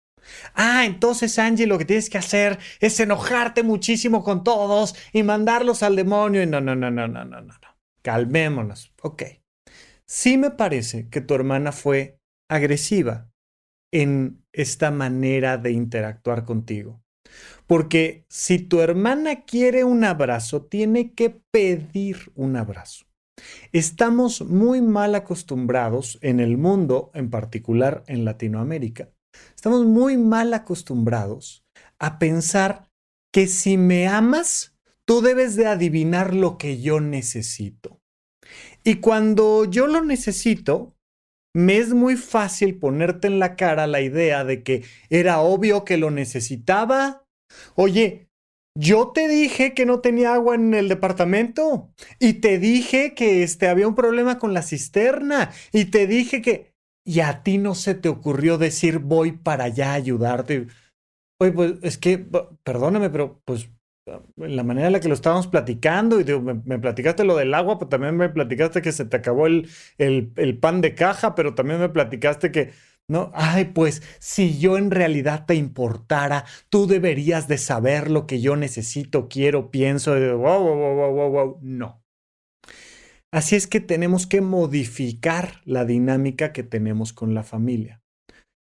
Ah, 0.53 0.85
entonces 0.85 1.37
Angie 1.39 1.65
lo 1.65 1.77
que 1.77 1.85
tienes 1.85 2.09
que 2.09 2.17
hacer 2.17 2.59
es 2.79 2.99
enojarte 2.99 3.63
muchísimo 3.63 4.23
con 4.23 4.43
todos 4.43 4.95
y 5.13 5.23
mandarlos 5.23 5.83
al 5.83 5.95
demonio. 5.95 6.43
Y 6.43 6.47
no, 6.47 6.61
no, 6.61 6.75
no, 6.75 6.91
no, 6.91 7.07
no, 7.07 7.25
no, 7.25 7.41
no. 7.41 7.53
Calmémonos. 8.03 8.93
Ok. 9.01 9.23
Sí 10.05 10.37
me 10.37 10.51
parece 10.51 11.09
que 11.09 11.21
tu 11.21 11.33
hermana 11.33 11.71
fue 11.71 12.19
agresiva 12.49 13.31
en 13.93 14.45
esta 14.51 14.91
manera 14.91 15.57
de 15.57 15.71
interactuar 15.71 16.45
contigo. 16.45 17.00
Porque 17.67 18.25
si 18.29 18.59
tu 18.59 18.81
hermana 18.81 19.43
quiere 19.45 19.83
un 19.83 20.03
abrazo, 20.03 20.63
tiene 20.63 21.13
que 21.13 21.29
pedir 21.29 22.31
un 22.35 22.55
abrazo. 22.55 23.05
Estamos 23.71 24.41
muy 24.41 24.81
mal 24.81 25.15
acostumbrados 25.15 26.19
en 26.21 26.39
el 26.39 26.57
mundo, 26.57 27.11
en 27.13 27.29
particular 27.29 28.03
en 28.07 28.25
Latinoamérica. 28.25 29.09
Estamos 29.55 29.85
muy 29.85 30.17
mal 30.17 30.53
acostumbrados 30.53 31.63
a 31.99 32.19
pensar 32.19 32.89
que 33.31 33.47
si 33.47 33.77
me 33.77 34.07
amas, 34.07 34.75
tú 35.05 35.21
debes 35.21 35.55
de 35.55 35.67
adivinar 35.67 36.35
lo 36.35 36.57
que 36.57 36.81
yo 36.81 36.99
necesito. 36.99 38.01
Y 38.83 38.95
cuando 38.95 39.65
yo 39.65 39.87
lo 39.87 40.03
necesito, 40.03 40.95
me 41.53 41.77
es 41.77 41.93
muy 41.93 42.15
fácil 42.15 42.77
ponerte 42.77 43.27
en 43.27 43.39
la 43.39 43.55
cara 43.55 43.87
la 43.87 44.01
idea 44.01 44.43
de 44.43 44.63
que 44.63 44.83
era 45.09 45.39
obvio 45.39 45.85
que 45.85 45.97
lo 45.97 46.11
necesitaba. 46.11 47.23
Oye, 47.75 48.29
yo 48.77 49.11
te 49.13 49.27
dije 49.27 49.73
que 49.73 49.85
no 49.85 49.99
tenía 49.99 50.33
agua 50.33 50.55
en 50.55 50.73
el 50.73 50.87
departamento 50.87 51.91
y 52.19 52.33
te 52.33 52.57
dije 52.57 53.13
que 53.13 53.43
este, 53.43 53.67
había 53.67 53.87
un 53.87 53.95
problema 53.95 54.39
con 54.39 54.53
la 54.53 54.61
cisterna 54.61 55.51
y 55.71 55.85
te 55.85 56.07
dije 56.07 56.41
que... 56.41 56.71
Y 57.03 57.21
a 57.21 57.41
ti 57.41 57.57
no 57.57 57.73
se 57.73 57.95
te 57.95 58.09
ocurrió 58.09 58.59
decir 58.59 58.99
voy 58.99 59.31
para 59.31 59.63
allá 59.63 59.91
a 59.91 59.95
ayudarte. 59.95 60.67
Oye, 61.41 61.51
pues 61.51 61.73
es 61.81 61.97
que, 61.97 62.23
perdóname, 62.63 63.09
pero 63.09 63.41
pues 63.43 63.71
la 64.35 64.63
manera 64.63 64.87
en 64.87 64.93
la 64.93 64.99
que 64.99 65.07
lo 65.07 65.13
estábamos 65.13 65.47
platicando, 65.47 66.19
y 66.19 66.25
me, 66.39 66.79
platicaste 66.79 67.23
lo 67.23 67.35
del 67.35 67.53
agua, 67.53 67.77
pero 67.77 67.89
también 67.89 68.17
me 68.17 68.29
platicaste 68.29 68.81
que 68.81 68.91
se 68.91 69.05
te 69.05 69.17
acabó 69.17 69.47
el, 69.47 69.69
el, 69.97 70.57
pan 70.57 70.81
de 70.81 70.95
caja, 70.95 71.35
pero 71.35 71.53
también 71.53 71.79
me 71.79 71.89
platicaste 71.89 72.51
que, 72.51 72.71
no, 73.07 73.31
ay, 73.33 73.65
pues 73.65 74.01
si 74.19 74.59
yo 74.59 74.77
en 74.77 74.89
realidad 74.91 75.45
te 75.45 75.55
importara, 75.55 76.45
tú 76.69 76.87
deberías 76.87 77.47
de 77.47 77.57
saber 77.57 78.09
lo 78.09 78.25
que 78.25 78.41
yo 78.41 78.55
necesito, 78.55 79.27
quiero, 79.27 79.69
pienso, 79.69 80.13
wow, 80.13 80.63
wow, 80.63 80.95
wow, 80.95 81.13
wow, 81.13 81.29
wow, 81.29 81.59
no. 81.61 82.01
Así 83.33 83.55
es 83.55 83.67
que 83.67 83.79
tenemos 83.79 84.27
que 84.27 84.41
modificar 84.41 85.61
la 85.63 85.85
dinámica 85.85 86.51
que 86.51 86.63
tenemos 86.63 87.13
con 87.13 87.33
la 87.33 87.43
familia. 87.43 88.01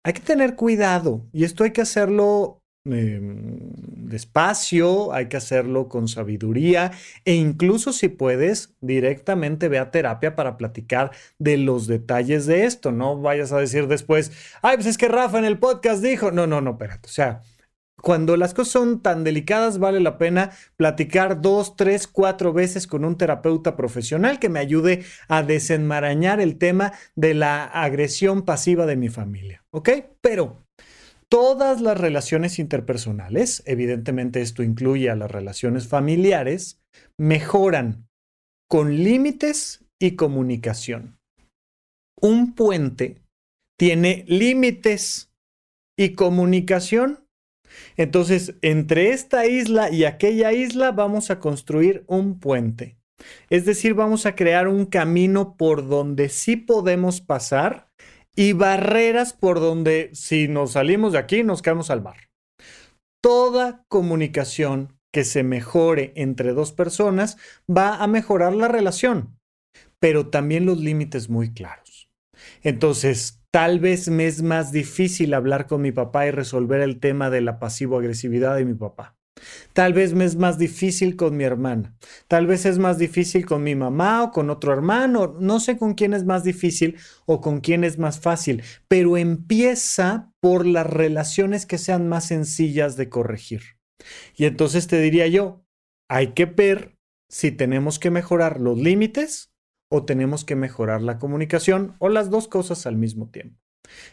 Hay 0.02 0.14
que 0.14 0.20
tener 0.20 0.54
cuidado 0.54 1.26
y 1.32 1.44
esto 1.44 1.64
hay 1.64 1.72
que 1.72 1.82
hacerlo 1.82 2.62
Em, 2.88 3.58
despacio, 4.08 5.12
hay 5.12 5.26
que 5.26 5.36
hacerlo 5.36 5.88
con 5.88 6.06
sabiduría 6.06 6.92
e 7.24 7.34
incluso 7.34 7.92
si 7.92 8.08
puedes, 8.08 8.76
directamente 8.80 9.68
ve 9.68 9.78
a 9.78 9.90
terapia 9.90 10.36
para 10.36 10.56
platicar 10.56 11.10
de 11.38 11.56
los 11.56 11.88
detalles 11.88 12.46
de 12.46 12.64
esto. 12.64 12.92
No 12.92 13.20
vayas 13.20 13.52
a 13.52 13.58
decir 13.58 13.88
después, 13.88 14.30
ay, 14.62 14.76
pues 14.76 14.86
es 14.86 14.98
que 14.98 15.08
Rafa 15.08 15.38
en 15.38 15.44
el 15.44 15.58
podcast 15.58 16.02
dijo, 16.02 16.30
no, 16.30 16.46
no, 16.46 16.60
no, 16.60 16.72
espérate. 16.72 17.08
O 17.08 17.12
sea, 17.12 17.42
cuando 18.00 18.36
las 18.36 18.54
cosas 18.54 18.72
son 18.72 19.02
tan 19.02 19.24
delicadas, 19.24 19.78
vale 19.78 19.98
la 20.00 20.16
pena 20.18 20.52
platicar 20.76 21.40
dos, 21.40 21.74
tres, 21.76 22.06
cuatro 22.06 22.52
veces 22.52 22.86
con 22.86 23.04
un 23.04 23.16
terapeuta 23.16 23.74
profesional 23.74 24.38
que 24.38 24.48
me 24.48 24.60
ayude 24.60 25.04
a 25.28 25.42
desenmarañar 25.42 26.40
el 26.40 26.56
tema 26.56 26.92
de 27.16 27.34
la 27.34 27.64
agresión 27.64 28.42
pasiva 28.42 28.86
de 28.86 28.96
mi 28.96 29.08
familia. 29.08 29.64
¿Ok? 29.70 29.90
Pero 30.20 30.65
todas 31.28 31.80
las 31.80 31.98
relaciones 31.98 32.58
interpersonales, 32.58 33.62
evidentemente 33.66 34.40
esto 34.40 34.62
incluye 34.62 35.10
a 35.10 35.16
las 35.16 35.30
relaciones 35.30 35.88
familiares, 35.88 36.80
mejoran 37.18 38.08
con 38.68 38.96
límites 38.96 39.84
y 39.98 40.16
comunicación. 40.16 41.18
Un 42.20 42.54
puente 42.54 43.22
tiene 43.78 44.24
límites 44.26 45.30
y 45.98 46.14
comunicación. 46.14 47.26
Entonces, 47.96 48.54
entre 48.62 49.10
esta 49.10 49.46
isla 49.46 49.90
y 49.90 50.04
aquella 50.04 50.52
isla 50.52 50.92
vamos 50.92 51.30
a 51.30 51.40
construir 51.40 52.04
un 52.06 52.40
puente. 52.40 52.96
Es 53.50 53.64
decir, 53.64 53.94
vamos 53.94 54.26
a 54.26 54.34
crear 54.34 54.68
un 54.68 54.86
camino 54.86 55.56
por 55.56 55.88
donde 55.88 56.28
sí 56.28 56.56
podemos 56.56 57.20
pasar 57.20 57.88
y 58.36 58.52
barreras 58.52 59.32
por 59.32 59.58
donde 59.58 60.10
si 60.12 60.46
nos 60.46 60.72
salimos 60.72 61.12
de 61.12 61.18
aquí 61.18 61.42
nos 61.42 61.62
caemos 61.62 61.90
al 61.90 62.02
mar. 62.02 62.28
Toda 63.22 63.84
comunicación 63.88 65.00
que 65.12 65.24
se 65.24 65.42
mejore 65.42 66.12
entre 66.14 66.52
dos 66.52 66.72
personas 66.72 67.38
va 67.68 67.96
a 67.96 68.06
mejorar 68.06 68.54
la 68.54 68.68
relación, 68.68 69.38
pero 69.98 70.28
también 70.28 70.66
los 70.66 70.78
límites 70.78 71.30
muy 71.30 71.52
claros. 71.54 72.10
Entonces, 72.62 73.42
tal 73.50 73.80
vez 73.80 74.08
me 74.08 74.26
es 74.26 74.42
más 74.42 74.70
difícil 74.70 75.32
hablar 75.32 75.66
con 75.66 75.80
mi 75.80 75.90
papá 75.90 76.26
y 76.26 76.30
resolver 76.30 76.82
el 76.82 77.00
tema 77.00 77.30
de 77.30 77.40
la 77.40 77.58
pasivo-agresividad 77.58 78.54
de 78.56 78.66
mi 78.66 78.74
papá. 78.74 79.16
Tal 79.72 79.92
vez 79.92 80.14
me 80.14 80.24
es 80.24 80.36
más 80.36 80.58
difícil 80.58 81.16
con 81.16 81.36
mi 81.36 81.44
hermana. 81.44 81.94
Tal 82.28 82.46
vez 82.46 82.64
es 82.64 82.78
más 82.78 82.98
difícil 82.98 83.44
con 83.44 83.62
mi 83.62 83.74
mamá 83.74 84.22
o 84.22 84.30
con 84.30 84.50
otro 84.50 84.72
hermano. 84.72 85.36
No 85.38 85.60
sé 85.60 85.76
con 85.76 85.94
quién 85.94 86.14
es 86.14 86.24
más 86.24 86.44
difícil 86.44 86.96
o 87.26 87.40
con 87.40 87.60
quién 87.60 87.84
es 87.84 87.98
más 87.98 88.20
fácil, 88.20 88.62
pero 88.88 89.16
empieza 89.16 90.32
por 90.40 90.66
las 90.66 90.86
relaciones 90.86 91.66
que 91.66 91.78
sean 91.78 92.08
más 92.08 92.26
sencillas 92.26 92.96
de 92.96 93.08
corregir. 93.08 93.62
Y 94.36 94.46
entonces 94.46 94.86
te 94.86 95.00
diría 95.00 95.26
yo, 95.26 95.64
hay 96.08 96.28
que 96.28 96.46
ver 96.46 96.96
si 97.28 97.50
tenemos 97.50 97.98
que 97.98 98.10
mejorar 98.10 98.60
los 98.60 98.78
límites 98.78 99.52
o 99.90 100.04
tenemos 100.04 100.44
que 100.44 100.56
mejorar 100.56 101.02
la 101.02 101.18
comunicación 101.18 101.96
o 101.98 102.08
las 102.08 102.30
dos 102.30 102.48
cosas 102.48 102.86
al 102.86 102.96
mismo 102.96 103.30
tiempo. 103.30 103.60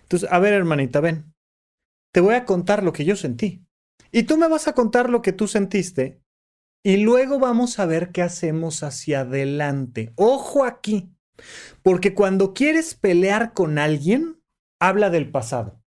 Entonces, 0.02 0.30
a 0.32 0.40
ver, 0.40 0.54
hermanita, 0.54 1.00
ven. 1.00 1.34
Te 2.14 2.22
voy 2.22 2.36
a 2.36 2.46
contar 2.46 2.84
lo 2.84 2.94
que 2.94 3.06
yo 3.06 3.16
sentí. 3.16 3.66
Y 4.13 4.23
tú 4.23 4.38
me 4.38 4.47
vas 4.47 4.67
a 4.67 4.73
contar 4.73 5.10
lo 5.10 5.23
que 5.23 5.34
tú 5.34 5.47
sentiste 5.47 6.21
y 6.86 6.97
luego 6.97 7.39
vamos 7.39 7.80
a 7.80 7.88
ver 7.88 8.12
qué 8.12 8.21
hacemos 8.21 8.84
hacia 8.84 9.21
adelante. 9.21 10.13
Ojo 10.15 10.65
aquí, 10.65 11.10
porque 11.82 12.13
cuando 12.13 12.54
quieres 12.54 12.93
pelear 12.93 13.54
con 13.54 13.80
alguien, 13.80 14.39
habla 14.80 15.10
del 15.10 15.32
pasado. 15.32 15.82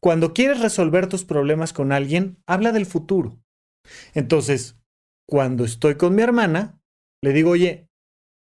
Cuando 0.00 0.32
quieres 0.32 0.60
resolver 0.60 1.06
tus 1.06 1.24
problemas 1.24 1.74
con 1.74 1.92
alguien, 1.92 2.42
habla 2.46 2.72
del 2.72 2.86
futuro. 2.86 3.38
Entonces, 4.14 4.78
cuando 5.28 5.64
estoy 5.64 5.96
con 5.96 6.14
mi 6.14 6.22
hermana, 6.22 6.80
le 7.22 7.34
digo, 7.34 7.50
oye, 7.50 7.88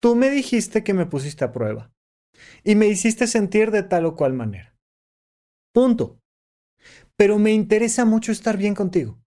tú 0.01 0.17
me 0.17 0.31
dijiste 0.31 0.83
que 0.83 0.95
me 0.95 1.05
pusiste 1.05 1.45
a 1.45 1.53
prueba 1.53 1.93
y 2.65 2.77
me 2.77 2.87
hiciste 2.87 3.27
sentir 3.27 3.73
de 3.73 3.83
tal 3.83 4.07
o 4.07 4.17
cual 4.17 4.33
manera. 4.33 4.75
Punto 5.75 6.19
pero 7.17 7.39
me 7.39 7.53
interesa 7.53 8.05
mucho 8.05 8.33
estar 8.33 8.57
bien 8.57 8.75
contigo. 8.75 9.19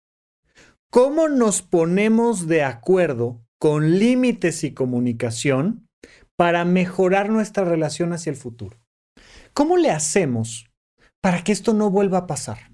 ¿Cómo 0.90 1.28
nos 1.28 1.62
ponemos 1.62 2.46
de 2.46 2.62
acuerdo 2.62 3.44
con 3.58 3.98
límites 3.98 4.64
y 4.64 4.72
comunicación 4.72 5.86
para 6.36 6.64
mejorar 6.64 7.28
nuestra 7.28 7.64
relación 7.64 8.12
hacia 8.12 8.30
el 8.30 8.36
futuro? 8.36 8.78
¿Cómo 9.52 9.76
le 9.76 9.90
hacemos 9.90 10.70
para 11.20 11.42
que 11.42 11.52
esto 11.52 11.74
no 11.74 11.90
vuelva 11.90 12.18
a 12.18 12.26
pasar? 12.26 12.70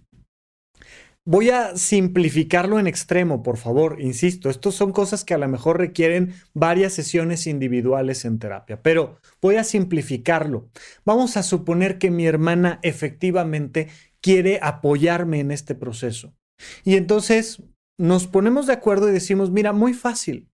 Voy 1.26 1.48
a 1.48 1.74
simplificarlo 1.74 2.78
en 2.78 2.86
extremo, 2.86 3.42
por 3.42 3.56
favor, 3.56 3.96
insisto, 3.98 4.50
estos 4.50 4.74
son 4.74 4.92
cosas 4.92 5.24
que 5.24 5.32
a 5.32 5.38
lo 5.38 5.48
mejor 5.48 5.78
requieren 5.78 6.34
varias 6.52 6.92
sesiones 6.92 7.46
individuales 7.46 8.26
en 8.26 8.38
terapia, 8.38 8.82
pero 8.82 9.16
voy 9.40 9.56
a 9.56 9.64
simplificarlo. 9.64 10.68
Vamos 11.06 11.38
a 11.38 11.42
suponer 11.42 11.96
que 11.96 12.10
mi 12.10 12.26
hermana 12.26 12.78
efectivamente 12.82 13.88
quiere 14.24 14.58
apoyarme 14.62 15.38
en 15.40 15.50
este 15.50 15.74
proceso. 15.74 16.34
Y 16.82 16.96
entonces 16.96 17.62
nos 18.00 18.26
ponemos 18.26 18.66
de 18.66 18.72
acuerdo 18.72 19.10
y 19.10 19.12
decimos, 19.12 19.50
mira, 19.50 19.74
muy 19.74 19.92
fácil, 19.92 20.48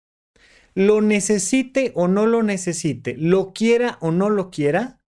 lo 0.74 1.00
necesite 1.00 1.92
o 1.94 2.08
no 2.08 2.26
lo 2.26 2.42
necesite, 2.42 3.14
lo 3.16 3.52
quiera 3.52 3.96
o 4.00 4.10
no 4.10 4.28
lo 4.28 4.50
quiera, 4.50 5.00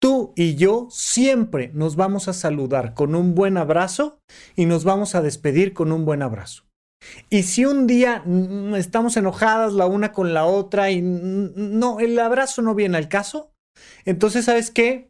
tú 0.00 0.32
y 0.34 0.54
yo 0.54 0.88
siempre 0.90 1.72
nos 1.74 1.94
vamos 1.96 2.26
a 2.26 2.32
saludar 2.32 2.94
con 2.94 3.14
un 3.14 3.34
buen 3.34 3.58
abrazo 3.58 4.18
y 4.56 4.64
nos 4.64 4.84
vamos 4.84 5.14
a 5.14 5.20
despedir 5.20 5.74
con 5.74 5.92
un 5.92 6.06
buen 6.06 6.22
abrazo. 6.22 6.64
Y 7.28 7.42
si 7.42 7.66
un 7.66 7.86
día 7.86 8.24
estamos 8.76 9.18
enojadas 9.18 9.74
la 9.74 9.84
una 9.84 10.12
con 10.12 10.32
la 10.32 10.46
otra 10.46 10.90
y 10.90 11.02
no, 11.02 12.00
el 12.00 12.18
abrazo 12.18 12.62
no 12.62 12.74
viene 12.74 12.96
al 12.96 13.08
caso, 13.08 13.52
entonces, 14.06 14.46
¿sabes 14.46 14.70
qué? 14.70 15.09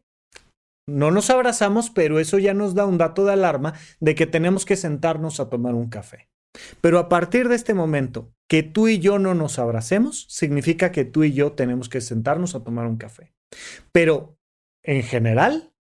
No 0.90 1.11
nos 1.11 1.31
abrazamos, 1.31 1.90
pero 1.90 2.20
eso 2.20 2.38
ya 2.38 2.55
nos 2.55 2.74
da 2.74 2.87
un 2.87 2.98
dato 2.98 3.24
de 3.24 3.33
alarma 3.33 3.74
de 4.00 4.14
que 4.14 4.26
tenemos 4.26 4.64
que 4.64 4.76
sentarnos 4.76 5.40
a 5.40 5.48
tomar 5.48 5.74
un 5.74 5.88
café. 5.88 6.29
Pero 6.81 6.98
a 6.98 7.09
partir 7.09 7.48
de 7.48 7.55
este 7.55 7.74
momento, 7.74 8.33
que 8.48 8.62
tú 8.62 8.88
y 8.88 8.98
yo 8.98 9.18
no 9.18 9.35
nos 9.35 9.59
abracemos, 9.59 10.26
significa 10.29 10.90
que 10.92 11.05
tú 11.05 11.24
y 11.24 11.33
yo 11.33 11.53
tenemos 11.53 11.88
que 11.88 12.00
sentarnos 12.00 12.55
a 12.55 12.64
tomar 12.64 12.87
un 12.87 12.96
café. 12.96 13.33
Pero, 13.92 14.37
en 14.85 15.03
general, 15.03 15.72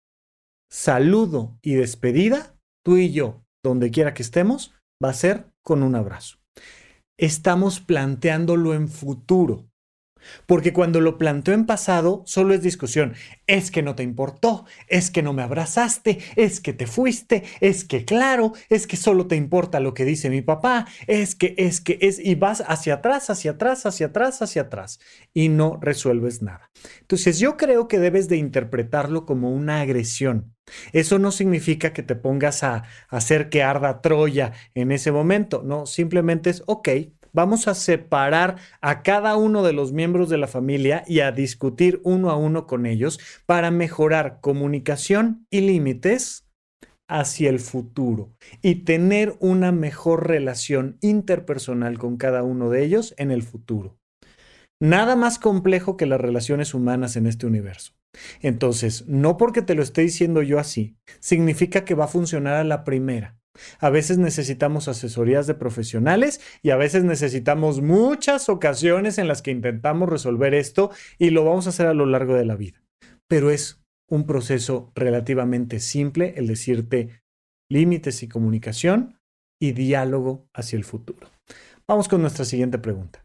saludo 0.70 1.58
y 1.62 1.74
despedida, 1.74 2.54
tú 2.84 2.96
y 2.96 3.12
yo, 3.12 3.42
donde 3.64 3.90
quiera 3.90 4.14
que 4.14 4.22
estemos, 4.22 4.74
va 5.02 5.10
a 5.10 5.14
ser 5.14 5.46
con 5.64 5.82
un 5.82 5.96
abrazo. 5.96 6.38
Estamos 7.18 7.80
planteándolo 7.80 8.74
en 8.74 8.88
futuro. 8.88 9.69
Porque 10.46 10.72
cuando 10.72 11.00
lo 11.00 11.18
planteó 11.18 11.54
en 11.54 11.66
pasado, 11.66 12.22
solo 12.26 12.54
es 12.54 12.62
discusión. 12.62 13.14
Es 13.46 13.70
que 13.70 13.82
no 13.82 13.94
te 13.94 14.02
importó, 14.02 14.64
es 14.88 15.10
que 15.10 15.22
no 15.22 15.32
me 15.32 15.42
abrazaste, 15.42 16.18
es 16.36 16.60
que 16.60 16.72
te 16.72 16.86
fuiste, 16.86 17.44
es 17.60 17.84
que 17.84 18.04
claro, 18.04 18.52
es 18.68 18.86
que 18.86 18.96
solo 18.96 19.26
te 19.26 19.36
importa 19.36 19.80
lo 19.80 19.94
que 19.94 20.04
dice 20.04 20.30
mi 20.30 20.42
papá, 20.42 20.86
es 21.06 21.34
que, 21.34 21.54
es 21.58 21.80
que, 21.80 21.98
es, 22.00 22.18
y 22.18 22.34
vas 22.34 22.62
hacia 22.66 22.94
atrás, 22.94 23.30
hacia 23.30 23.52
atrás, 23.52 23.86
hacia 23.86 24.06
atrás, 24.06 24.42
hacia 24.42 24.62
atrás, 24.62 25.00
y 25.34 25.48
no 25.48 25.78
resuelves 25.80 26.42
nada. 26.42 26.70
Entonces 27.00 27.38
yo 27.38 27.56
creo 27.56 27.88
que 27.88 27.98
debes 27.98 28.28
de 28.28 28.36
interpretarlo 28.36 29.26
como 29.26 29.50
una 29.50 29.80
agresión. 29.80 30.54
Eso 30.92 31.18
no 31.18 31.32
significa 31.32 31.92
que 31.92 32.02
te 32.02 32.14
pongas 32.14 32.62
a 32.62 32.84
hacer 33.08 33.48
que 33.48 33.62
arda 33.62 34.00
Troya 34.00 34.52
en 34.74 34.92
ese 34.92 35.12
momento, 35.12 35.62
no, 35.64 35.86
simplemente 35.86 36.50
es, 36.50 36.62
ok, 36.66 36.88
vamos 37.32 37.68
a 37.68 37.74
separar 37.74 38.56
a 38.80 39.02
cada 39.02 39.36
uno 39.36 39.62
de 39.62 39.72
los 39.72 39.92
miembros 39.92 40.28
de 40.28 40.38
la 40.38 40.46
familia 40.46 41.04
y 41.06 41.20
a 41.20 41.32
discutir 41.32 42.00
uno 42.04 42.30
a 42.30 42.36
uno 42.36 42.66
con 42.66 42.86
ellos 42.86 43.18
para 43.46 43.70
mejorar 43.70 44.40
comunicación 44.40 45.46
y 45.50 45.60
límites 45.60 46.46
hacia 47.08 47.50
el 47.50 47.58
futuro 47.58 48.32
y 48.62 48.84
tener 48.84 49.36
una 49.40 49.72
mejor 49.72 50.28
relación 50.28 50.96
interpersonal 51.00 51.98
con 51.98 52.16
cada 52.16 52.44
uno 52.44 52.70
de 52.70 52.84
ellos 52.84 53.14
en 53.18 53.32
el 53.32 53.42
futuro. 53.42 53.98
Nada 54.80 55.16
más 55.16 55.38
complejo 55.38 55.96
que 55.96 56.06
las 56.06 56.20
relaciones 56.20 56.72
humanas 56.72 57.16
en 57.16 57.26
este 57.26 57.46
universo. 57.46 57.92
Entonces, 58.40 59.06
no 59.06 59.36
porque 59.36 59.60
te 59.60 59.74
lo 59.74 59.82
esté 59.82 60.02
diciendo 60.02 60.42
yo 60.42 60.58
así, 60.58 60.96
significa 61.20 61.84
que 61.84 61.94
va 61.94 62.04
a 62.04 62.08
funcionar 62.08 62.54
a 62.54 62.64
la 62.64 62.84
primera. 62.84 63.39
A 63.80 63.90
veces 63.90 64.18
necesitamos 64.18 64.88
asesorías 64.88 65.46
de 65.46 65.54
profesionales 65.54 66.40
y 66.62 66.70
a 66.70 66.76
veces 66.76 67.04
necesitamos 67.04 67.80
muchas 67.80 68.48
ocasiones 68.48 69.18
en 69.18 69.28
las 69.28 69.42
que 69.42 69.50
intentamos 69.50 70.08
resolver 70.08 70.54
esto 70.54 70.90
y 71.18 71.30
lo 71.30 71.44
vamos 71.44 71.66
a 71.66 71.70
hacer 71.70 71.86
a 71.86 71.94
lo 71.94 72.06
largo 72.06 72.34
de 72.34 72.44
la 72.44 72.56
vida. 72.56 72.82
Pero 73.28 73.50
es 73.50 73.82
un 74.08 74.26
proceso 74.26 74.92
relativamente 74.94 75.80
simple 75.80 76.34
el 76.36 76.46
decirte 76.46 77.22
límites 77.70 78.22
y 78.22 78.28
comunicación 78.28 79.18
y 79.60 79.72
diálogo 79.72 80.48
hacia 80.54 80.76
el 80.76 80.84
futuro. 80.84 81.28
Vamos 81.86 82.08
con 82.08 82.20
nuestra 82.20 82.44
siguiente 82.44 82.78
pregunta. 82.78 83.24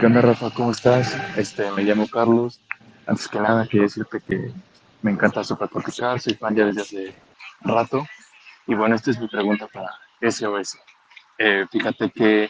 ¿Qué 0.00 0.06
onda, 0.06 0.20
Rafa? 0.20 0.50
¿Cómo 0.54 0.72
estás? 0.72 1.16
Este, 1.36 1.70
me 1.72 1.82
llamo 1.82 2.06
Carlos. 2.08 2.60
Antes 3.06 3.28
que 3.28 3.38
nada, 3.38 3.66
quiero 3.66 3.84
decirte 3.84 4.20
que 4.20 4.52
me 5.00 5.10
encanta 5.10 5.42
Sopa 5.42 5.68
Cortical, 5.68 6.20
soy 6.20 6.34
fan 6.34 6.54
ya 6.54 6.66
desde 6.66 6.80
hace 6.82 7.14
rato. 7.62 8.04
Y 8.66 8.74
bueno, 8.74 8.94
esta 8.94 9.10
es 9.10 9.18
mi 9.18 9.28
pregunta 9.28 9.66
para 9.72 9.90
SOS. 10.20 10.78
Eh, 11.38 11.66
fíjate 11.70 12.10
que 12.10 12.48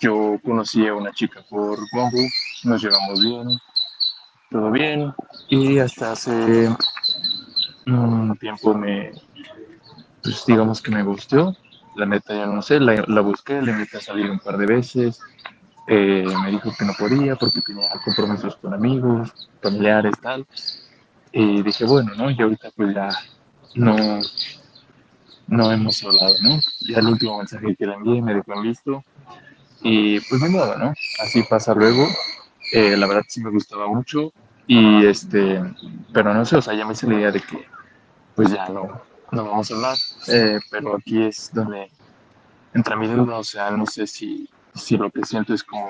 yo 0.00 0.38
conocí 0.44 0.86
a 0.86 0.94
una 0.94 1.12
chica 1.12 1.44
por 1.48 1.78
Bumble, 1.92 2.28
nos 2.64 2.82
llevamos 2.82 3.22
bien, 3.22 3.48
todo 4.50 4.70
bien, 4.70 5.14
y 5.48 5.78
hasta 5.78 6.12
hace 6.12 6.68
un 7.86 8.36
tiempo 8.38 8.74
me, 8.74 9.12
pues 10.22 10.44
digamos 10.46 10.80
que 10.80 10.90
me 10.90 11.02
gustó. 11.02 11.56
La 11.96 12.06
neta 12.06 12.34
ya 12.34 12.46
no 12.46 12.60
sé, 12.60 12.80
la, 12.80 13.04
la 13.06 13.20
busqué, 13.20 13.62
le 13.62 13.70
invité 13.70 13.98
a 13.98 14.00
salir 14.00 14.28
un 14.28 14.40
par 14.40 14.56
de 14.58 14.66
veces, 14.66 15.20
eh, 15.86 16.24
me 16.42 16.50
dijo 16.50 16.72
que 16.76 16.84
no 16.84 16.92
podía 16.98 17.36
porque 17.36 17.60
tenía 17.60 17.88
compromisos 18.04 18.56
con 18.56 18.72
amigos, 18.72 19.32
familiares, 19.62 20.14
tal. 20.20 20.46
Y 21.30 21.62
dije, 21.62 21.84
bueno, 21.84 22.12
¿no? 22.16 22.30
Y 22.30 22.40
ahorita 22.40 22.70
pues 22.74 22.94
ya 22.94 23.10
no, 23.74 24.20
no 25.46 25.70
hemos 25.72 26.02
hablado, 26.04 26.34
¿no? 26.42 26.58
Ya 26.88 26.98
el 26.98 27.06
último 27.06 27.38
mensaje 27.38 27.74
que 27.76 27.86
le 27.86 27.94
envié 27.94 28.22
me 28.22 28.34
dejó 28.34 28.54
en 28.54 28.62
visto. 28.62 29.04
Y 29.82 30.20
pues 30.20 30.40
me 30.40 30.48
modo, 30.48 30.76
¿no? 30.78 30.94
Así 31.22 31.42
pasa 31.42 31.74
luego. 31.74 32.06
Eh, 32.72 32.96
la 32.96 33.06
verdad 33.06 33.22
sí 33.28 33.42
me 33.42 33.50
gustaba 33.50 33.86
mucho. 33.88 34.32
Y 34.66 35.04
este, 35.04 35.60
pero 36.12 36.32
no 36.32 36.44
sé, 36.44 36.56
o 36.56 36.62
sea, 36.62 36.74
ya 36.74 36.86
me 36.86 36.92
hice 36.94 37.06
la 37.06 37.14
idea 37.14 37.30
de 37.30 37.40
que 37.40 37.66
pues 38.34 38.50
ya 38.50 38.68
no, 38.68 39.02
no 39.30 39.44
vamos 39.44 39.70
a 39.70 39.74
hablar. 39.74 39.96
Eh, 40.28 40.58
pero 40.70 40.96
aquí 40.96 41.22
es 41.22 41.50
donde 41.52 41.90
entra 42.72 42.96
mi 42.96 43.06
duda, 43.06 43.36
o 43.36 43.44
sea, 43.44 43.70
no 43.70 43.86
sé 43.86 44.06
si 44.06 44.48
si 44.74 44.96
lo 44.96 45.10
que 45.10 45.24
siento 45.24 45.54
es 45.54 45.62
como, 45.62 45.88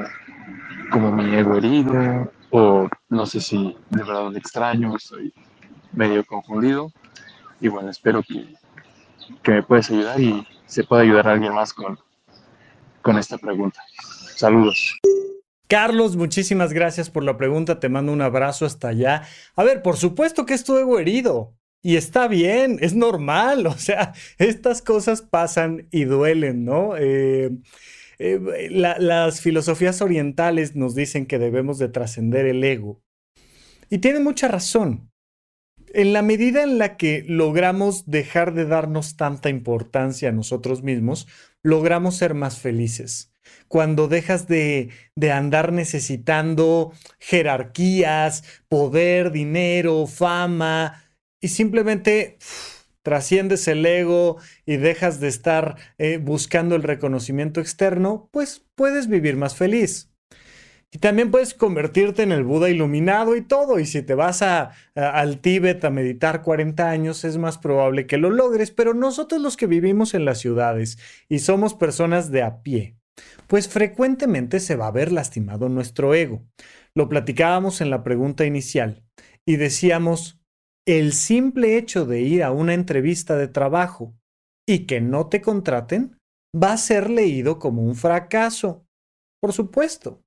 como 0.91 1.11
mi 1.13 1.35
ego 1.35 1.57
herido 1.57 2.31
o 2.51 2.89
no 3.09 3.27
sé 3.27 3.41
si 3.41 3.77
de 3.91 4.03
verdad 4.03 4.37
extraño, 4.37 4.95
estoy 4.97 5.33
medio 5.93 6.25
confundido 6.25 6.93
y 7.61 7.69
bueno, 7.69 7.91
espero 7.91 8.23
que, 8.23 8.55
que 9.43 9.53
me 9.53 9.63
puedas 9.63 9.91
ayudar 9.91 10.21
y 10.21 10.47
se 10.67 10.85
pueda 10.85 11.03
ayudar 11.03 11.29
a 11.29 11.33
alguien 11.33 11.55
más 11.55 11.73
con, 11.73 11.99
con 13.03 13.19
esta 13.19 13.39
pregunta. 13.39 13.81
Saludos. 14.35 14.99
Carlos, 15.67 16.17
muchísimas 16.17 16.73
gracias 16.73 17.11
por 17.11 17.25
la 17.25 17.37
pregunta. 17.37 17.81
Te 17.81 17.89
mando 17.89 18.13
un 18.13 18.23
abrazo 18.23 18.67
hasta 18.67 18.89
allá. 18.89 19.23
A 19.57 19.65
ver, 19.65 19.83
por 19.83 19.97
supuesto 19.97 20.47
que 20.47 20.55
es 20.55 20.65
tu 20.65 20.77
ego 20.77 20.99
herido. 20.99 21.55
Y 21.83 21.97
está 21.97 22.29
bien, 22.29 22.79
es 22.81 22.95
normal. 22.95 23.67
O 23.75 23.79
sea, 23.79 24.13
estas 24.39 24.83
cosas 24.83 25.23
pasan 25.23 25.89
y 25.91 26.05
duelen, 26.05 26.65
¿no? 26.65 26.97
Eh, 26.97 27.51
eh, 28.19 28.69
las 28.71 29.41
filosofías 29.41 30.01
orientales 30.01 30.77
nos 30.77 30.95
dicen 30.95 31.27
que 31.27 31.39
debemos 31.39 31.79
de 31.79 31.89
trascender 31.89 32.47
el 32.47 32.63
ego. 32.63 33.03
Y 33.91 33.99
tienen 33.99 34.25
mucha 34.25 34.49
razón. 34.49 35.11
En 35.97 36.13
la 36.13 36.23
medida 36.23 36.65
en 36.65 36.79
la 36.79 36.97
que 36.97 37.25
logramos 37.29 38.11
dejar 38.11 38.53
de 38.53 38.65
darnos 38.65 39.17
tanta 39.17 39.49
importancia 39.49 40.31
a 40.31 40.33
nosotros 40.33 40.83
mismos, 40.83 41.29
logramos 41.63 42.17
ser 42.17 42.35
más 42.35 42.59
felices. 42.59 43.33
Cuando 43.69 44.09
dejas 44.09 44.49
de, 44.49 44.89
de 45.15 45.31
andar 45.31 45.73
necesitando 45.73 46.93
jerarquías, 47.21 48.43
poder, 48.69 49.31
dinero, 49.31 50.09
fama, 50.09 51.05
y 51.41 51.49
simplemente 51.49 52.39
trasciendes 53.03 53.69
el 53.69 53.87
ego 53.87 54.39
y 54.67 54.79
dejas 54.79 55.21
de 55.21 55.29
estar 55.29 55.77
eh, 55.99 56.19
buscando 56.19 56.75
el 56.75 56.83
reconocimiento 56.83 57.61
externo, 57.61 58.29
pues 58.33 58.65
puedes 58.75 59.07
vivir 59.07 59.37
más 59.37 59.55
feliz. 59.55 60.11
Y 60.95 60.99
también 60.99 61.33
puedes 61.33 61.55
convertirte 61.55 62.23
en 62.23 62.31
el 62.31 62.45
Buda 62.45 62.71
iluminado 62.71 63.35
y 63.35 63.43
todo. 63.43 63.81
Y 63.81 63.85
si 63.85 64.03
te 64.03 64.15
vas 64.15 64.43
a, 64.43 64.71
al 64.95 65.41
Tíbet 65.41 65.85
a 65.85 65.91
meditar 65.91 66.41
40 66.43 66.89
años, 66.89 67.25
es 67.25 67.37
más 67.37 67.59
probable 67.59 68.07
que 68.07 68.17
lo 68.17 68.31
logres. 68.31 68.71
Pero 68.71 68.95
nosotros 68.95 69.43
los 69.43 69.57
que 69.57 69.67
vivimos 69.67 70.15
en 70.15 70.25
las 70.25 70.39
ciudades 70.39 70.97
y 71.29 71.41
somos 71.41 71.75
personas 71.75 72.31
de 72.31 72.43
a 72.43 72.63
pie, 72.63 72.95
pues 73.49 73.69
frecuentemente 73.69 74.61
se 74.61 74.77
va 74.77 74.87
a 74.87 74.93
ver 74.93 75.11
lastimado 75.11 75.69
nuestro 75.69 76.15
ego. 76.15 76.45
Lo 76.95 77.09
platicábamos 77.09 77.81
en 77.81 77.91
la 77.91 78.05
pregunta 78.05 78.47
inicial 78.47 79.03
y 79.45 79.57
decíamos, 79.57 80.41
el 80.87 81.13
simple 81.13 81.77
hecho 81.77 82.07
de 82.07 82.21
ir 82.21 82.45
a 82.45 82.53
una 82.53 82.73
entrevista 82.73 83.37
de 83.37 83.49
trabajo 83.49 84.15
y 84.65 84.87
que 84.87 85.01
no 85.01 85.29
te 85.29 85.41
contraten 85.41 86.17
va 86.55 86.73
a 86.73 86.77
ser 86.77 87.11
leído 87.11 87.59
como 87.59 87.83
un 87.83 87.97
fracaso. 87.97 88.87
Por 89.41 89.53
supuesto. 89.53 90.24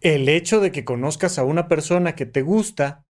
El 0.00 0.28
hecho 0.28 0.60
de 0.60 0.72
que 0.72 0.84
conozcas 0.84 1.38
a 1.38 1.44
una 1.44 1.68
persona 1.68 2.14
que 2.14 2.26
te 2.26 2.42
gusta 2.42 3.06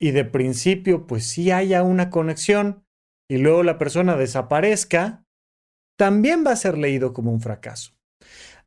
y 0.00 0.12
de 0.12 0.24
principio 0.24 1.06
pues 1.06 1.26
sí 1.26 1.50
haya 1.50 1.82
una 1.82 2.10
conexión 2.10 2.84
y 3.30 3.38
luego 3.38 3.62
la 3.62 3.78
persona 3.78 4.16
desaparezca, 4.16 5.24
también 5.98 6.44
va 6.46 6.52
a 6.52 6.56
ser 6.56 6.78
leído 6.78 7.12
como 7.12 7.32
un 7.32 7.40
fracaso 7.40 7.98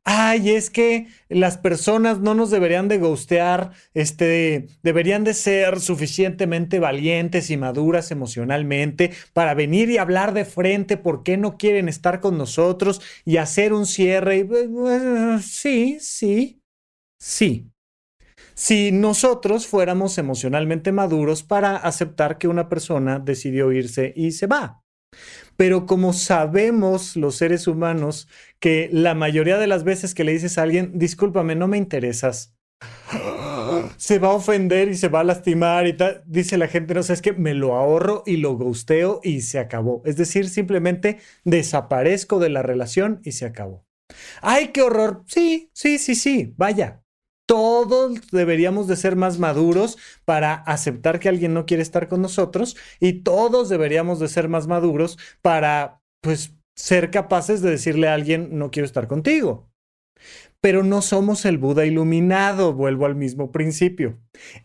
ay, 0.04 0.50
es 0.50 0.70
que 0.70 1.06
las 1.28 1.58
personas 1.58 2.20
no 2.20 2.34
nos 2.34 2.50
deberían 2.50 2.88
de 2.88 2.98
gustear, 2.98 3.72
este, 3.94 4.66
deberían 4.82 5.24
de 5.24 5.34
ser 5.34 5.80
suficientemente 5.80 6.80
valientes 6.80 7.50
y 7.50 7.56
maduras 7.56 8.10
emocionalmente 8.10 9.12
para 9.32 9.54
venir 9.54 9.90
y 9.90 9.98
hablar 9.98 10.34
de 10.34 10.44
frente 10.44 10.96
por 10.96 11.22
qué 11.22 11.36
no 11.36 11.56
quieren 11.56 11.88
estar 11.88 12.20
con 12.20 12.36
nosotros 12.36 13.00
y 13.24 13.36
hacer 13.36 13.72
un 13.72 13.86
cierre. 13.86 14.38
Y, 14.38 14.44
pues, 14.44 15.44
sí, 15.44 15.98
sí, 16.00 16.61
sí. 17.22 17.70
Si 18.54 18.92
nosotros 18.92 19.66
fuéramos 19.66 20.18
emocionalmente 20.18 20.92
maduros 20.92 21.42
para 21.42 21.76
aceptar 21.76 22.36
que 22.36 22.48
una 22.48 22.68
persona 22.68 23.18
decidió 23.18 23.72
irse 23.72 24.12
y 24.16 24.32
se 24.32 24.46
va. 24.46 24.82
Pero 25.56 25.86
como 25.86 26.12
sabemos 26.12 27.16
los 27.16 27.36
seres 27.36 27.66
humanos 27.66 28.28
que 28.58 28.88
la 28.92 29.14
mayoría 29.14 29.58
de 29.58 29.66
las 29.66 29.84
veces 29.84 30.14
que 30.14 30.24
le 30.24 30.32
dices 30.32 30.58
a 30.58 30.62
alguien, 30.62 30.98
discúlpame, 30.98 31.54
no 31.54 31.68
me 31.68 31.78
interesas, 31.78 32.56
se 33.96 34.18
va 34.18 34.28
a 34.28 34.32
ofender 34.32 34.88
y 34.88 34.96
se 34.96 35.08
va 35.08 35.20
a 35.20 35.24
lastimar 35.24 35.86
y 35.86 35.92
tal, 35.96 36.22
dice 36.26 36.58
la 36.58 36.68
gente, 36.68 36.94
no 36.94 37.02
sé, 37.02 37.12
es 37.12 37.22
que 37.22 37.32
me 37.32 37.54
lo 37.54 37.74
ahorro 37.74 38.22
y 38.26 38.38
lo 38.38 38.56
gusteo 38.56 39.20
y 39.22 39.42
se 39.42 39.58
acabó. 39.58 40.02
Es 40.04 40.16
decir, 40.16 40.48
simplemente 40.48 41.18
desaparezco 41.44 42.38
de 42.38 42.48
la 42.48 42.62
relación 42.62 43.20
y 43.22 43.32
se 43.32 43.46
acabó. 43.46 43.86
¡Ay, 44.40 44.68
qué 44.68 44.82
horror! 44.82 45.22
Sí, 45.26 45.70
sí, 45.72 45.98
sí, 45.98 46.14
sí, 46.14 46.54
vaya, 46.56 47.01
todos 47.52 48.18
deberíamos 48.30 48.86
de 48.86 48.96
ser 48.96 49.14
más 49.14 49.38
maduros 49.38 49.98
para 50.24 50.54
aceptar 50.54 51.20
que 51.20 51.28
alguien 51.28 51.52
no 51.52 51.66
quiere 51.66 51.82
estar 51.82 52.08
con 52.08 52.22
nosotros 52.22 52.78
y 52.98 53.24
todos 53.24 53.68
deberíamos 53.68 54.20
de 54.20 54.28
ser 54.28 54.48
más 54.48 54.66
maduros 54.68 55.18
para, 55.42 56.00
pues, 56.22 56.54
ser 56.74 57.10
capaces 57.10 57.60
de 57.60 57.68
decirle 57.68 58.08
a 58.08 58.14
alguien, 58.14 58.56
no 58.56 58.70
quiero 58.70 58.86
estar 58.86 59.06
contigo. 59.06 59.68
Pero 60.62 60.82
no 60.82 61.02
somos 61.02 61.44
el 61.44 61.58
Buda 61.58 61.84
iluminado, 61.84 62.72
vuelvo 62.72 63.04
al 63.04 63.16
mismo 63.16 63.52
principio. 63.52 64.18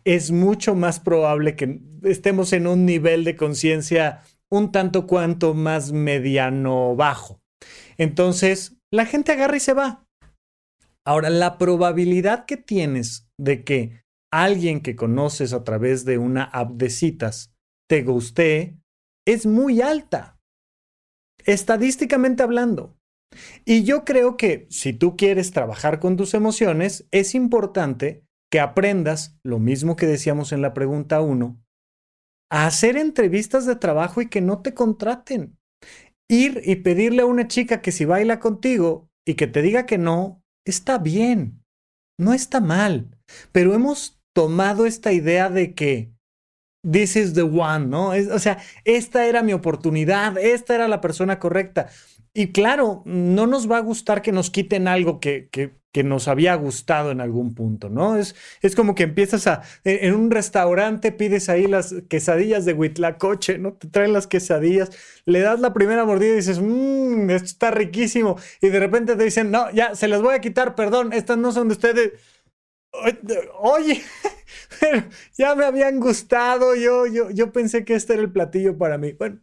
Es 0.04 0.30
mucho 0.30 0.74
más 0.74 0.98
probable 0.98 1.56
que 1.56 1.82
estemos 2.04 2.54
en 2.54 2.66
un 2.66 2.86
nivel 2.86 3.22
de 3.24 3.36
conciencia 3.36 4.22
un 4.48 4.72
tanto 4.72 5.06
cuanto 5.06 5.52
más 5.52 5.92
mediano 5.92 6.96
bajo. 6.96 7.42
Entonces, 7.98 8.78
la 8.90 9.04
gente 9.04 9.32
agarra 9.32 9.58
y 9.58 9.60
se 9.60 9.74
va. 9.74 10.07
Ahora, 11.08 11.30
la 11.30 11.56
probabilidad 11.56 12.44
que 12.44 12.58
tienes 12.58 13.30
de 13.40 13.64
que 13.64 14.04
alguien 14.30 14.82
que 14.82 14.94
conoces 14.94 15.54
a 15.54 15.64
través 15.64 16.04
de 16.04 16.18
una 16.18 16.44
app 16.44 16.72
de 16.72 16.90
citas 16.90 17.50
te 17.88 18.02
guste 18.02 18.76
es 19.26 19.46
muy 19.46 19.80
alta. 19.80 20.38
Estadísticamente 21.46 22.42
hablando. 22.42 22.98
Y 23.64 23.84
yo 23.84 24.04
creo 24.04 24.36
que 24.36 24.66
si 24.68 24.92
tú 24.92 25.16
quieres 25.16 25.50
trabajar 25.50 25.98
con 25.98 26.18
tus 26.18 26.34
emociones, 26.34 27.08
es 27.10 27.34
importante 27.34 28.26
que 28.52 28.60
aprendas 28.60 29.38
lo 29.42 29.58
mismo 29.58 29.96
que 29.96 30.04
decíamos 30.04 30.52
en 30.52 30.60
la 30.60 30.74
pregunta 30.74 31.22
1, 31.22 31.58
a 32.52 32.66
hacer 32.66 32.98
entrevistas 32.98 33.64
de 33.64 33.76
trabajo 33.76 34.20
y 34.20 34.28
que 34.28 34.42
no 34.42 34.60
te 34.60 34.74
contraten. 34.74 35.56
Ir 36.28 36.60
y 36.66 36.76
pedirle 36.76 37.22
a 37.22 37.26
una 37.26 37.48
chica 37.48 37.80
que 37.80 37.92
si 37.92 38.04
baila 38.04 38.40
contigo 38.40 39.08
y 39.26 39.36
que 39.36 39.46
te 39.46 39.62
diga 39.62 39.86
que 39.86 39.96
no, 39.96 40.37
está 40.70 40.98
bien, 40.98 41.62
no 42.18 42.32
está 42.32 42.60
mal, 42.60 43.16
pero 43.52 43.74
hemos 43.74 44.20
tomado 44.34 44.86
esta 44.86 45.12
idea 45.12 45.48
de 45.50 45.74
que 45.74 46.12
this 46.88 47.16
is 47.16 47.34
the 47.34 47.42
one, 47.42 47.86
¿no? 47.86 48.10
o 48.10 48.38
sea, 48.38 48.58
esta 48.84 49.26
era 49.26 49.42
mi 49.42 49.52
oportunidad, 49.52 50.38
esta 50.38 50.74
era 50.74 50.88
la 50.88 51.00
persona 51.00 51.38
correcta. 51.38 51.88
Y 52.34 52.52
claro, 52.52 53.02
no 53.04 53.46
nos 53.46 53.70
va 53.70 53.78
a 53.78 53.80
gustar 53.80 54.22
que 54.22 54.32
nos 54.32 54.50
quiten 54.50 54.86
algo 54.86 55.18
que, 55.18 55.48
que, 55.50 55.77
que 55.92 56.04
nos 56.04 56.28
había 56.28 56.54
gustado 56.54 57.10
en 57.10 57.20
algún 57.20 57.54
punto, 57.54 57.88
¿no? 57.88 58.16
Es, 58.16 58.34
es 58.60 58.74
como 58.76 58.94
que 58.94 59.04
empiezas 59.04 59.46
a, 59.46 59.62
en 59.84 60.14
un 60.14 60.30
restaurante 60.30 61.12
pides 61.12 61.48
ahí 61.48 61.66
las 61.66 61.94
quesadillas 62.08 62.64
de 62.64 62.74
Huitlacoche, 62.74 63.58
¿no? 63.58 63.74
Te 63.74 63.88
traen 63.88 64.12
las 64.12 64.26
quesadillas, 64.26 64.90
le 65.24 65.40
das 65.40 65.60
la 65.60 65.72
primera 65.72 66.04
mordida 66.04 66.32
y 66.32 66.36
dices, 66.36 66.60
mmm, 66.60 67.30
esto 67.30 67.46
está 67.46 67.70
riquísimo. 67.70 68.36
Y 68.60 68.68
de 68.68 68.80
repente 68.80 69.16
te 69.16 69.24
dicen, 69.24 69.50
no, 69.50 69.70
ya, 69.72 69.94
se 69.94 70.08
las 70.08 70.22
voy 70.22 70.34
a 70.34 70.40
quitar, 70.40 70.74
perdón, 70.74 71.12
estas 71.12 71.38
no 71.38 71.52
son 71.52 71.68
de 71.68 71.72
ustedes. 71.72 72.12
Oye, 73.60 74.02
pero 74.80 75.04
ya 75.36 75.54
me 75.54 75.64
habían 75.64 76.00
gustado, 76.00 76.74
yo, 76.74 77.06
yo, 77.06 77.30
yo 77.30 77.52
pensé 77.52 77.84
que 77.84 77.94
este 77.94 78.14
era 78.14 78.22
el 78.22 78.32
platillo 78.32 78.78
para 78.78 78.98
mí. 78.98 79.12
Bueno, 79.12 79.40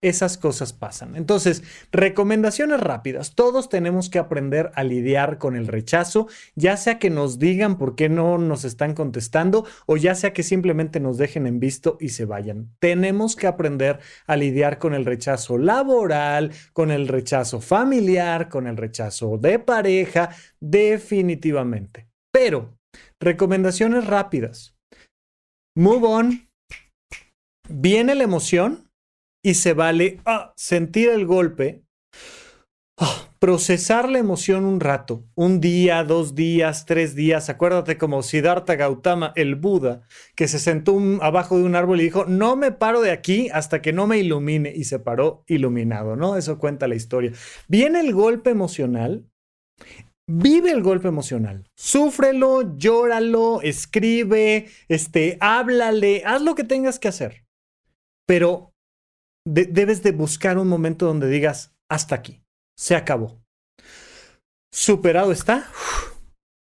esas 0.00 0.38
cosas 0.38 0.72
pasan. 0.72 1.16
Entonces, 1.16 1.62
recomendaciones 1.90 2.80
rápidas. 2.80 3.34
Todos 3.34 3.68
tenemos 3.68 4.08
que 4.10 4.18
aprender 4.18 4.70
a 4.74 4.84
lidiar 4.84 5.38
con 5.38 5.56
el 5.56 5.66
rechazo, 5.66 6.28
ya 6.54 6.76
sea 6.76 6.98
que 6.98 7.10
nos 7.10 7.38
digan 7.38 7.78
por 7.78 7.96
qué 7.96 8.08
no 8.08 8.38
nos 8.38 8.64
están 8.64 8.94
contestando 8.94 9.66
o 9.86 9.96
ya 9.96 10.14
sea 10.14 10.32
que 10.32 10.42
simplemente 10.42 11.00
nos 11.00 11.18
dejen 11.18 11.46
en 11.46 11.58
visto 11.58 11.96
y 12.00 12.10
se 12.10 12.24
vayan. 12.24 12.70
Tenemos 12.78 13.34
que 13.34 13.48
aprender 13.48 13.98
a 14.26 14.36
lidiar 14.36 14.78
con 14.78 14.94
el 14.94 15.04
rechazo 15.04 15.58
laboral, 15.58 16.52
con 16.72 16.90
el 16.90 17.08
rechazo 17.08 17.60
familiar, 17.60 18.48
con 18.48 18.66
el 18.66 18.76
rechazo 18.76 19.36
de 19.36 19.58
pareja, 19.58 20.30
definitivamente. 20.60 22.08
Pero, 22.32 22.78
recomendaciones 23.20 24.06
rápidas. 24.06 24.76
Move 25.76 26.06
on. 26.06 26.48
Viene 27.68 28.14
la 28.14 28.24
emoción 28.24 28.87
y 29.42 29.54
se 29.54 29.72
vale 29.72 30.20
ah, 30.24 30.52
sentir 30.56 31.08
el 31.08 31.26
golpe, 31.26 31.82
ah, 32.98 33.28
procesar 33.38 34.08
la 34.08 34.18
emoción 34.18 34.64
un 34.64 34.80
rato, 34.80 35.24
un 35.34 35.60
día, 35.60 36.02
dos 36.04 36.34
días, 36.34 36.86
tres 36.86 37.14
días. 37.14 37.48
Acuérdate 37.48 37.96
como 37.96 38.22
Siddhartha 38.22 38.74
Gautama, 38.74 39.32
el 39.36 39.54
Buda, 39.54 40.02
que 40.34 40.48
se 40.48 40.58
sentó 40.58 40.98
abajo 41.20 41.56
de 41.58 41.64
un 41.64 41.76
árbol 41.76 42.00
y 42.00 42.04
dijo, 42.04 42.24
no 42.24 42.56
me 42.56 42.72
paro 42.72 43.00
de 43.00 43.12
aquí 43.12 43.48
hasta 43.52 43.80
que 43.80 43.92
no 43.92 44.06
me 44.06 44.18
ilumine 44.18 44.72
y 44.74 44.84
se 44.84 44.98
paró 44.98 45.44
iluminado, 45.46 46.16
¿no? 46.16 46.36
Eso 46.36 46.58
cuenta 46.58 46.88
la 46.88 46.96
historia. 46.96 47.32
Viene 47.68 48.00
el 48.00 48.12
golpe 48.12 48.50
emocional. 48.50 49.24
Vive 50.30 50.72
el 50.72 50.82
golpe 50.82 51.08
emocional, 51.08 51.64
súfrelo, 51.74 52.76
llóralo, 52.76 53.62
escribe, 53.62 54.66
este, 54.88 55.38
háblale, 55.40 56.22
haz 56.26 56.42
lo 56.42 56.54
que 56.54 56.64
tengas 56.64 56.98
que 56.98 57.08
hacer. 57.08 57.46
Pero 58.26 58.74
debes 59.48 60.02
de 60.02 60.12
buscar 60.12 60.58
un 60.58 60.68
momento 60.68 61.06
donde 61.06 61.28
digas, 61.28 61.74
hasta 61.88 62.14
aquí, 62.14 62.42
se 62.76 62.94
acabó. 62.94 63.42
Superado 64.72 65.32
está. 65.32 65.70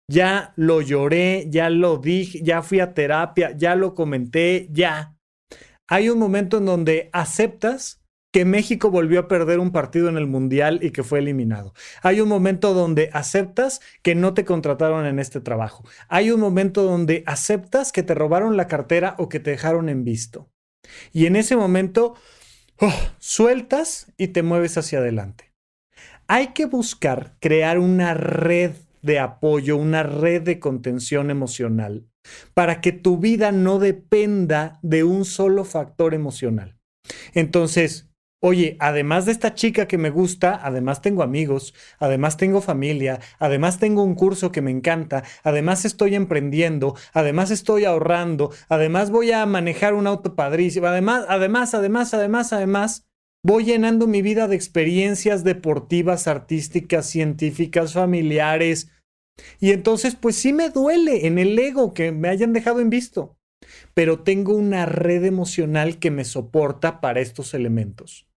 Ya 0.08 0.54
lo 0.56 0.82
lloré, 0.82 1.48
ya 1.50 1.72
lo 1.72 1.98
dije, 1.98 2.42
ya 2.44 2.62
fui 2.62 2.80
a 2.80 2.94
terapia, 2.94 3.52
ya 3.58 3.76
lo 3.76 3.96
comenté, 3.96 4.68
ya. 4.72 5.18
Hay 5.88 6.10
un 6.10 6.20
momento 6.20 6.60
en 6.60 6.66
donde 6.66 7.10
aceptas 7.12 8.06
que 8.32 8.46
México 8.46 8.92
volvió 8.92 9.22
a 9.22 9.28
perder 9.28 9.60
un 9.60 9.72
partido 9.72 10.10
en 10.10 10.18
el 10.18 10.28
Mundial 10.28 10.80
y 10.84 10.92
que 10.92 11.04
fue 11.04 11.20
eliminado. 11.20 11.74
Hay 12.04 12.20
un 12.20 12.28
momento 12.28 12.74
donde 12.74 13.10
aceptas 13.14 13.80
que 14.04 14.14
no 14.14 14.34
te 14.34 14.46
contrataron 14.46 15.06
en 15.06 15.20
este 15.20 15.40
trabajo. 15.40 15.86
Hay 16.10 16.32
un 16.32 16.42
momento 16.42 16.84
donde 16.84 17.24
aceptas 17.26 17.92
que 17.92 18.04
te 18.04 18.14
robaron 18.14 18.58
la 18.58 18.68
cartera 18.68 19.16
o 19.18 19.30
que 19.30 19.40
te 19.40 19.52
dejaron 19.52 19.90
en 19.90 20.04
visto. 20.04 20.50
Y 21.14 21.26
en 21.28 21.36
ese 21.36 21.56
momento 21.56 22.16
Oh, 22.80 22.94
sueltas 23.20 24.12
y 24.18 24.30
te 24.30 24.44
mueves 24.44 24.78
hacia 24.78 25.00
adelante. 25.00 25.54
Hay 26.28 26.48
que 26.48 26.66
buscar 26.66 27.38
crear 27.40 27.80
una 27.80 28.14
red 28.14 28.72
de 29.02 29.20
apoyo, 29.20 29.78
una 29.78 30.04
red 30.04 30.42
de 30.42 30.60
contención 30.60 31.30
emocional 31.30 32.08
para 32.54 32.82
que 32.82 32.92
tu 32.92 33.18
vida 33.18 33.52
no 33.52 33.80
dependa 33.80 34.80
de 34.82 35.04
un 35.04 35.26
solo 35.26 35.64
factor 35.64 36.14
emocional. 36.14 36.78
Entonces, 37.34 38.10
Oye, 38.48 38.78
además 38.80 39.26
de 39.26 39.32
esta 39.32 39.56
chica 39.56 39.88
que 39.88 39.98
me 39.98 40.12
gusta, 40.12 40.60
además 40.62 41.02
tengo 41.02 41.24
amigos, 41.24 41.74
además 41.98 42.38
tengo 42.38 42.62
familia, 42.62 43.20
además 43.40 43.80
tengo 43.80 44.04
un 44.04 44.14
curso 44.14 44.52
que 44.52 44.62
me 44.62 44.70
encanta, 44.70 45.24
además 45.42 45.84
estoy 45.84 46.14
emprendiendo, 46.14 46.96
además 47.12 47.50
estoy 47.50 47.86
ahorrando, 47.86 48.52
además 48.70 49.10
voy 49.10 49.32
a 49.32 49.44
manejar 49.48 49.96
un 49.96 50.06
auto 50.06 50.36
padrísimo, 50.36 50.86
además, 50.86 51.26
además, 51.28 51.74
además, 51.74 52.14
además, 52.14 52.54
además, 52.54 53.08
voy 53.44 53.64
llenando 53.64 54.06
mi 54.06 54.22
vida 54.22 54.48
de 54.48 54.56
experiencias 54.56 55.44
deportivas, 55.44 56.28
artísticas, 56.28 57.08
científicas, 57.08 57.94
familiares. 57.94 58.92
Y 59.60 59.72
entonces, 59.72 60.16
pues 60.16 60.36
sí 60.36 60.54
me 60.54 60.70
duele 60.70 61.26
en 61.26 61.40
el 61.40 61.58
ego 61.58 61.96
que 61.96 62.12
me 62.12 62.30
hayan 62.30 62.54
dejado 62.54 62.80
en 62.80 62.92
visto, 62.92 63.40
pero 63.96 64.20
tengo 64.20 64.54
una 64.54 64.86
red 64.86 65.24
emocional 65.26 65.98
que 65.98 66.12
me 66.12 66.26
soporta 66.26 67.02
para 67.02 67.22
estos 67.22 67.56
elementos. 67.56 68.28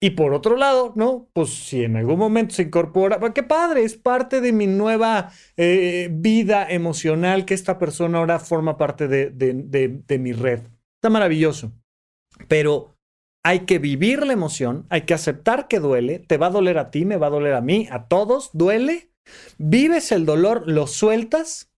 Y 0.00 0.10
por 0.10 0.34
otro 0.34 0.56
lado, 0.56 0.92
¿no? 0.96 1.28
Pues 1.32 1.50
si 1.50 1.84
en 1.84 1.96
algún 1.96 2.18
momento 2.18 2.56
se 2.56 2.62
incorpora, 2.62 3.20
pues 3.20 3.32
qué 3.34 3.44
padre, 3.44 3.84
es 3.84 3.96
parte 3.96 4.40
de 4.40 4.52
mi 4.52 4.66
nueva 4.66 5.30
eh, 5.56 6.08
vida 6.10 6.66
emocional 6.68 7.44
que 7.44 7.54
esta 7.54 7.78
persona 7.78 8.18
ahora 8.18 8.40
forma 8.40 8.76
parte 8.76 9.06
de, 9.06 9.30
de 9.30 10.18
mi 10.18 10.32
red. 10.32 10.62
Está 10.96 11.08
maravilloso. 11.08 11.72
Pero 12.48 12.96
hay 13.44 13.60
que 13.60 13.78
vivir 13.78 14.24
la 14.26 14.32
emoción, 14.32 14.86
hay 14.88 15.02
que 15.02 15.14
aceptar 15.14 15.68
que 15.68 15.80
duele, 15.80 16.18
te 16.20 16.36
va 16.36 16.46
a 16.46 16.50
doler 16.50 16.78
a 16.78 16.90
ti, 16.90 17.04
me 17.04 17.16
va 17.16 17.26
a 17.28 17.30
doler 17.30 17.54
a 17.54 17.60
mí, 17.60 17.88
a 17.90 18.06
todos, 18.06 18.50
duele. 18.52 19.10
Vives 19.58 20.12
el 20.12 20.26
dolor, 20.26 20.64
lo 20.66 20.86
sueltas 20.86 21.70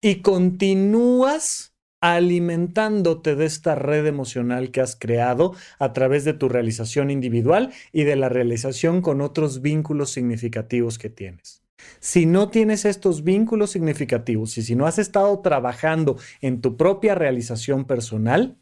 y 0.00 0.22
continúas 0.22 1.74
alimentándote 2.00 3.34
de 3.34 3.46
esta 3.46 3.74
red 3.74 4.06
emocional 4.06 4.70
que 4.70 4.80
has 4.80 4.96
creado 4.96 5.54
a 5.78 5.92
través 5.92 6.24
de 6.24 6.32
tu 6.32 6.48
realización 6.48 7.10
individual 7.10 7.72
y 7.92 8.04
de 8.04 8.16
la 8.16 8.28
realización 8.28 9.02
con 9.02 9.20
otros 9.20 9.62
vínculos 9.62 10.10
significativos 10.10 10.98
que 10.98 11.10
tienes. 11.10 11.62
Si 12.00 12.26
no 12.26 12.50
tienes 12.50 12.84
estos 12.84 13.24
vínculos 13.24 13.70
significativos 13.70 14.58
y 14.58 14.62
si 14.62 14.74
no 14.74 14.86
has 14.86 14.98
estado 14.98 15.40
trabajando 15.40 16.16
en 16.40 16.60
tu 16.60 16.76
propia 16.76 17.14
realización 17.14 17.84
personal, 17.84 18.58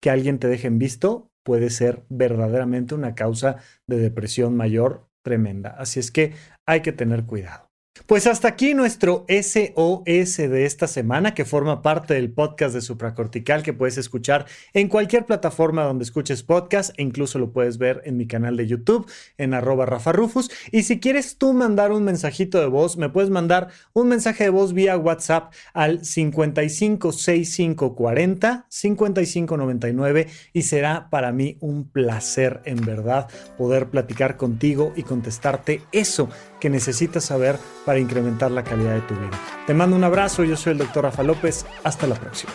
que 0.00 0.10
alguien 0.10 0.38
te 0.38 0.48
deje 0.48 0.68
en 0.68 0.78
visto 0.78 1.30
puede 1.44 1.70
ser 1.70 2.04
verdaderamente 2.08 2.94
una 2.94 3.14
causa 3.14 3.58
de 3.86 3.98
depresión 3.98 4.56
mayor 4.56 5.08
tremenda. 5.22 5.70
Así 5.70 6.00
es 6.00 6.10
que 6.10 6.32
hay 6.66 6.80
que 6.80 6.92
tener 6.92 7.24
cuidado. 7.24 7.63
Pues 8.06 8.26
hasta 8.26 8.48
aquí 8.48 8.74
nuestro 8.74 9.24
SOS 9.28 10.36
de 10.36 10.66
esta 10.66 10.88
semana, 10.88 11.32
que 11.32 11.44
forma 11.44 11.80
parte 11.80 12.14
del 12.14 12.28
podcast 12.30 12.74
de 12.74 12.80
Supracortical, 12.80 13.62
que 13.62 13.72
puedes 13.72 13.98
escuchar 13.98 14.46
en 14.74 14.88
cualquier 14.88 15.24
plataforma 15.24 15.84
donde 15.84 16.02
escuches 16.02 16.42
podcast, 16.42 16.90
e 16.98 17.02
incluso 17.02 17.38
lo 17.38 17.52
puedes 17.52 17.78
ver 17.78 18.02
en 18.04 18.16
mi 18.16 18.26
canal 18.26 18.56
de 18.58 18.66
YouTube, 18.66 19.08
en 19.38 19.54
arroba 19.54 19.86
Rafa 19.86 20.10
Rufus. 20.12 20.50
Y 20.70 20.82
si 20.82 21.00
quieres 21.00 21.38
tú 21.38 21.54
mandar 21.54 21.92
un 21.92 22.04
mensajito 22.04 22.60
de 22.60 22.66
voz, 22.66 22.98
me 22.98 23.08
puedes 23.08 23.30
mandar 23.30 23.68
un 23.94 24.08
mensaje 24.08 24.44
de 24.44 24.50
voz 24.50 24.74
vía 24.74 24.98
WhatsApp 24.98 25.54
al 25.72 26.04
556540 26.04 28.66
5599 28.68 30.26
y 30.52 30.62
será 30.62 31.08
para 31.10 31.32
mí 31.32 31.56
un 31.60 31.88
placer 31.88 32.60
en 32.64 32.84
verdad 32.84 33.28
poder 33.56 33.88
platicar 33.88 34.36
contigo 34.36 34.92
y 34.96 35.04
contestarte 35.04 35.80
eso 35.92 36.28
que 36.64 36.70
necesitas 36.70 37.26
saber 37.26 37.58
para 37.84 37.98
incrementar 37.98 38.50
la 38.50 38.64
calidad 38.64 38.94
de 38.94 39.02
tu 39.02 39.14
vida. 39.14 39.38
Te 39.66 39.74
mando 39.74 39.96
un 39.96 40.02
abrazo, 40.02 40.44
yo 40.44 40.56
soy 40.56 40.72
el 40.72 40.78
doctor 40.78 41.04
Rafa 41.04 41.22
López, 41.22 41.66
hasta 41.82 42.06
la 42.06 42.14
próxima. 42.14 42.54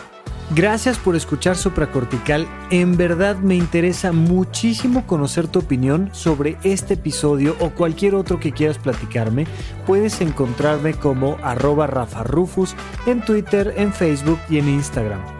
Gracias 0.52 0.98
por 0.98 1.14
escuchar 1.14 1.56
Supracortical. 1.56 2.48
En 2.72 2.96
verdad 2.96 3.36
me 3.36 3.54
interesa 3.54 4.10
muchísimo 4.10 5.06
conocer 5.06 5.46
tu 5.46 5.60
opinión 5.60 6.10
sobre 6.12 6.56
este 6.64 6.94
episodio 6.94 7.54
o 7.60 7.70
cualquier 7.70 8.16
otro 8.16 8.40
que 8.40 8.50
quieras 8.50 8.78
platicarme. 8.78 9.46
Puedes 9.86 10.20
encontrarme 10.20 10.94
como 10.94 11.36
arroba 11.44 11.86
Rafa 11.86 12.24
Rufus 12.24 12.74
en 13.06 13.24
Twitter, 13.24 13.74
en 13.76 13.92
Facebook 13.92 14.40
y 14.48 14.58
en 14.58 14.70
Instagram. 14.70 15.39